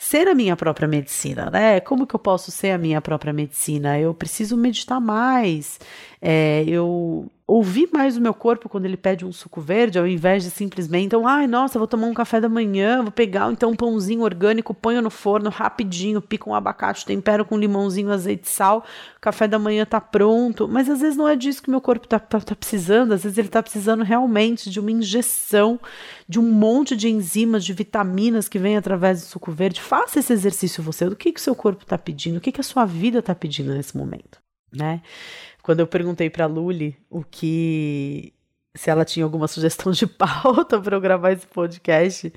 [0.00, 1.78] ser a minha própria medicina, né?
[1.78, 4.00] Como que eu posso ser a minha própria medicina?
[4.00, 5.78] Eu preciso meditar mais,
[6.22, 10.44] é, eu ouvir mais o meu corpo quando ele pede um suco verde, ao invés
[10.44, 13.76] de simplesmente, então, ai, nossa, vou tomar um café da manhã, vou pegar então um
[13.76, 18.84] pãozinho orgânico, ponho no forno rapidinho, pico um abacate, tempero com limãozinho, azeite e sal,
[19.20, 20.68] café da manhã tá pronto.
[20.68, 23.36] Mas às vezes não é disso que meu corpo tá, tá, tá precisando, às vezes
[23.36, 25.80] ele tá precisando realmente de uma injeção
[26.28, 29.80] de um monte de enzimas, de vitaminas que vem através do suco verde.
[29.80, 32.64] Faça esse exercício você, do que que seu corpo tá pedindo, o que que a
[32.64, 34.38] sua vida tá pedindo nesse momento,
[34.72, 35.02] né?
[35.62, 38.32] Quando eu perguntei para a Luli o que
[38.74, 42.32] se ela tinha alguma sugestão de pauta para eu gravar esse podcast,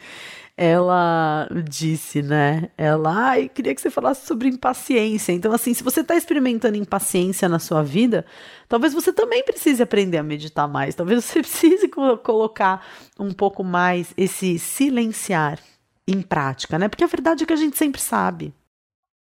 [0.56, 2.70] ela disse, né?
[2.78, 5.32] Ela, ai, queria que você falasse sobre impaciência.
[5.32, 8.26] Então, assim, se você está experimentando impaciência na sua vida,
[8.68, 10.96] talvez você também precise aprender a meditar mais.
[10.96, 11.88] Talvez você precise
[12.24, 12.86] colocar
[13.20, 15.60] um pouco mais esse silenciar
[16.08, 16.88] em prática, né?
[16.88, 18.54] Porque a verdade é que a gente sempre sabe.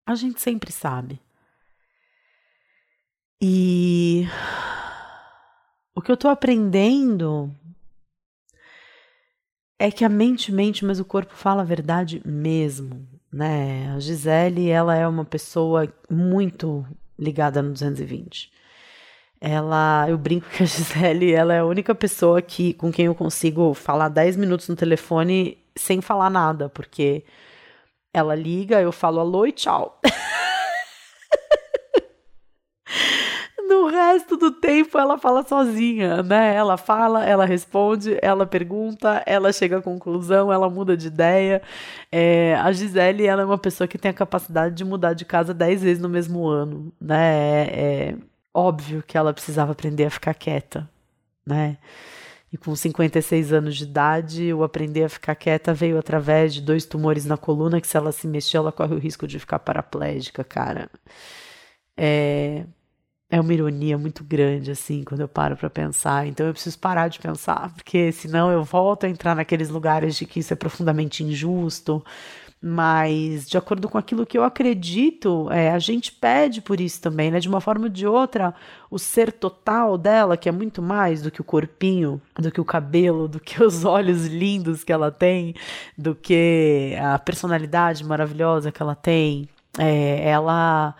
[0.06, 1.20] A gente sempre sabe.
[3.44, 4.24] E
[5.96, 7.52] o que eu tô aprendendo
[9.76, 13.92] é que a mente mente, mas o corpo fala a verdade mesmo, né?
[13.92, 16.86] A Gisele, ela é uma pessoa muito
[17.18, 18.52] ligada no 220.
[19.40, 23.14] Ela, eu brinco que a Gisele, ela é a única pessoa que com quem eu
[23.14, 27.24] consigo falar 10 minutos no telefone sem falar nada, porque
[28.14, 30.00] ela liga, eu falo alô e tchau.
[33.86, 36.54] resto do tempo ela fala sozinha, né?
[36.54, 41.62] Ela fala, ela responde, ela pergunta, ela chega à conclusão, ela muda de ideia.
[42.10, 45.54] É, a Gisele, ela é uma pessoa que tem a capacidade de mudar de casa
[45.54, 47.66] dez vezes no mesmo ano, né?
[47.68, 48.16] É, é
[48.54, 50.88] óbvio que ela precisava aprender a ficar quieta,
[51.46, 51.78] né?
[52.52, 56.84] E com 56 anos de idade, o aprender a ficar quieta veio através de dois
[56.84, 60.44] tumores na coluna que se ela se mexer, ela corre o risco de ficar paraplégica,
[60.44, 60.90] cara.
[61.96, 62.66] É,
[63.32, 66.26] é uma ironia muito grande, assim, quando eu paro para pensar.
[66.26, 70.26] Então eu preciso parar de pensar, porque senão eu volto a entrar naqueles lugares de
[70.26, 72.04] que isso é profundamente injusto,
[72.60, 77.30] mas, de acordo com aquilo que eu acredito, é, a gente pede por isso também,
[77.30, 77.40] né?
[77.40, 78.54] De uma forma ou de outra,
[78.90, 82.64] o ser total dela, que é muito mais do que o corpinho, do que o
[82.66, 85.54] cabelo, do que os olhos lindos que ela tem,
[85.96, 90.94] do que a personalidade maravilhosa que ela tem, é, ela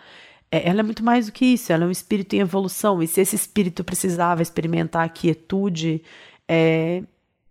[0.63, 3.21] ela é muito mais do que isso, ela é um espírito em evolução, e se
[3.21, 6.03] esse espírito precisava experimentar a quietude,
[6.47, 7.03] é,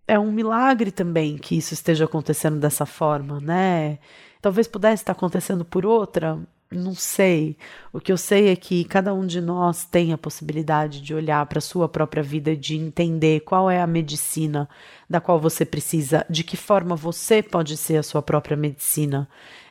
[0.07, 3.99] é um milagre também que isso esteja acontecendo dessa forma, né?
[4.41, 6.39] Talvez pudesse estar acontecendo por outra,
[6.71, 7.57] não sei.
[7.91, 11.45] O que eu sei é que cada um de nós tem a possibilidade de olhar
[11.45, 14.67] para a sua própria vida de entender qual é a medicina
[15.09, 19.29] da qual você precisa, de que forma você pode ser a sua própria medicina.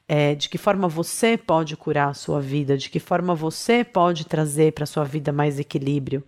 [0.09, 4.27] É, de que forma você pode curar a sua vida, de que forma você pode
[4.27, 6.23] trazer para a sua vida mais equilíbrio,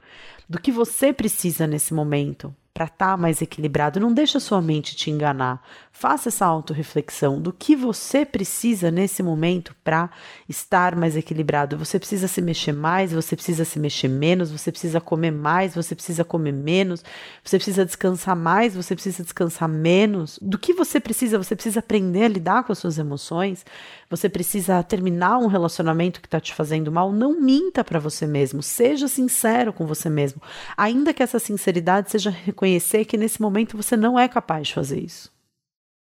[0.49, 4.01] do que você precisa nesse momento para estar tá mais equilibrado.
[4.01, 5.63] Não deixa sua mente te enganar.
[5.93, 10.11] Faça essa autorreflexão do que você precisa nesse momento para
[10.49, 11.79] estar mais equilibrado.
[11.79, 15.95] Você precisa se mexer mais, você precisa se mexer menos, você precisa comer mais, você
[15.95, 17.05] precisa comer menos,
[17.45, 20.37] você precisa descansar mais, você precisa descansar menos.
[20.43, 21.39] Do que você precisa?
[21.39, 23.65] Você precisa aprender a lidar com as suas emoções,
[24.11, 27.13] você precisa terminar um relacionamento que está te fazendo mal.
[27.13, 30.43] Não minta para você mesmo, seja sincero com você mesmo.
[30.77, 32.31] Ainda que essa sinceridade seja
[32.65, 35.33] reconhecer que nesse momento você não é capaz de fazer isso.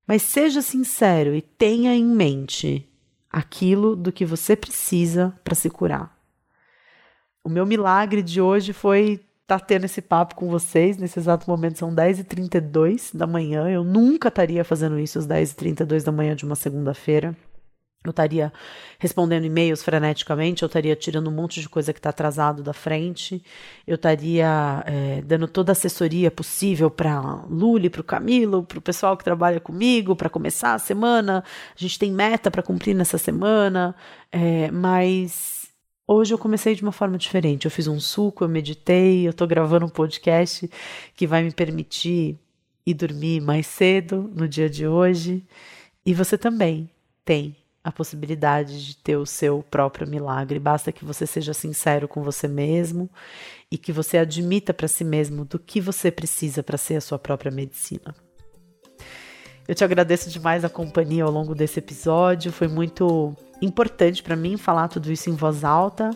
[0.08, 2.88] Mas seja sincero e tenha em mente
[3.30, 6.16] aquilo do que você precisa para se curar.
[7.44, 10.98] O meu milagre de hoje foi estar tá tendo esse papo com vocês.
[10.98, 13.70] Nesse exato momento são 10h32 da manhã.
[13.70, 17.36] Eu nunca estaria fazendo isso às 10h32 da manhã de uma segunda-feira
[18.08, 18.52] eu estaria
[19.00, 23.44] respondendo e-mails freneticamente, eu estaria tirando um monte de coisa que está atrasado da frente,
[23.86, 28.82] eu estaria é, dando toda a assessoria possível para Luli, para o Camilo, para o
[28.82, 31.44] pessoal que trabalha comigo, para começar a semana.
[31.76, 33.96] A gente tem meta para cumprir nessa semana,
[34.32, 35.68] é, mas
[36.08, 37.66] hoje eu comecei de uma forma diferente.
[37.66, 40.70] Eu fiz um suco, eu meditei, eu estou gravando um podcast
[41.16, 42.40] que vai me permitir
[42.86, 45.44] ir dormir mais cedo no dia de hoje.
[46.06, 46.90] E você também
[47.24, 50.58] tem a possibilidade de ter o seu próprio milagre.
[50.58, 53.08] Basta que você seja sincero com você mesmo
[53.72, 57.20] e que você admita para si mesmo do que você precisa para ser a sua
[57.20, 58.16] própria medicina.
[59.68, 62.52] Eu te agradeço demais a companhia ao longo desse episódio.
[62.52, 66.10] Foi muito importante para mim falar tudo isso em voz alta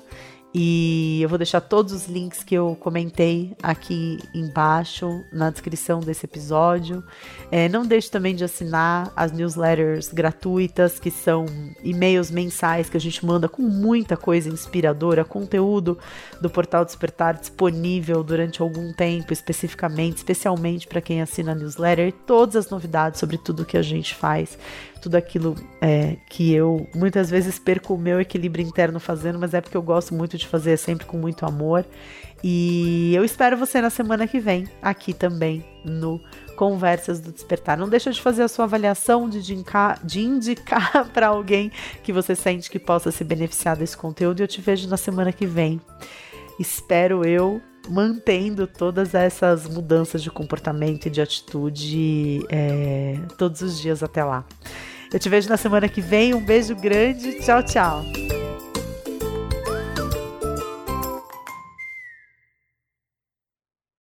[0.53, 6.25] e eu vou deixar todos os links que eu comentei aqui embaixo na descrição desse
[6.25, 7.03] episódio.
[7.51, 11.45] É, não deixe também de assinar as newsletters gratuitas, que são
[11.83, 15.99] e-mails mensais que a gente manda com muita coisa inspiradora, conteúdo
[16.41, 22.11] do Portal Despertar disponível durante algum tempo, especificamente, especialmente para quem assina a newsletter, e
[22.11, 24.57] todas as novidades sobre tudo que a gente faz
[24.99, 29.61] tudo aquilo é, que eu muitas vezes perco o meu equilíbrio interno fazendo, mas é
[29.61, 31.85] porque eu gosto muito de fazer sempre com muito amor.
[32.43, 36.21] E eu espero você na semana que vem, aqui também no
[36.55, 37.77] Conversas do Despertar.
[37.77, 41.71] Não deixa de fazer a sua avaliação, de indicar, de indicar para alguém
[42.01, 44.39] que você sente que possa se beneficiar desse conteúdo.
[44.39, 45.81] E eu te vejo na semana que vem.
[46.59, 54.03] Espero eu mantendo todas essas mudanças de comportamento e de atitude é, todos os dias
[54.03, 54.45] até lá.
[55.11, 56.33] Eu te vejo na semana que vem.
[56.33, 57.39] Um beijo grande.
[57.39, 58.03] Tchau, tchau.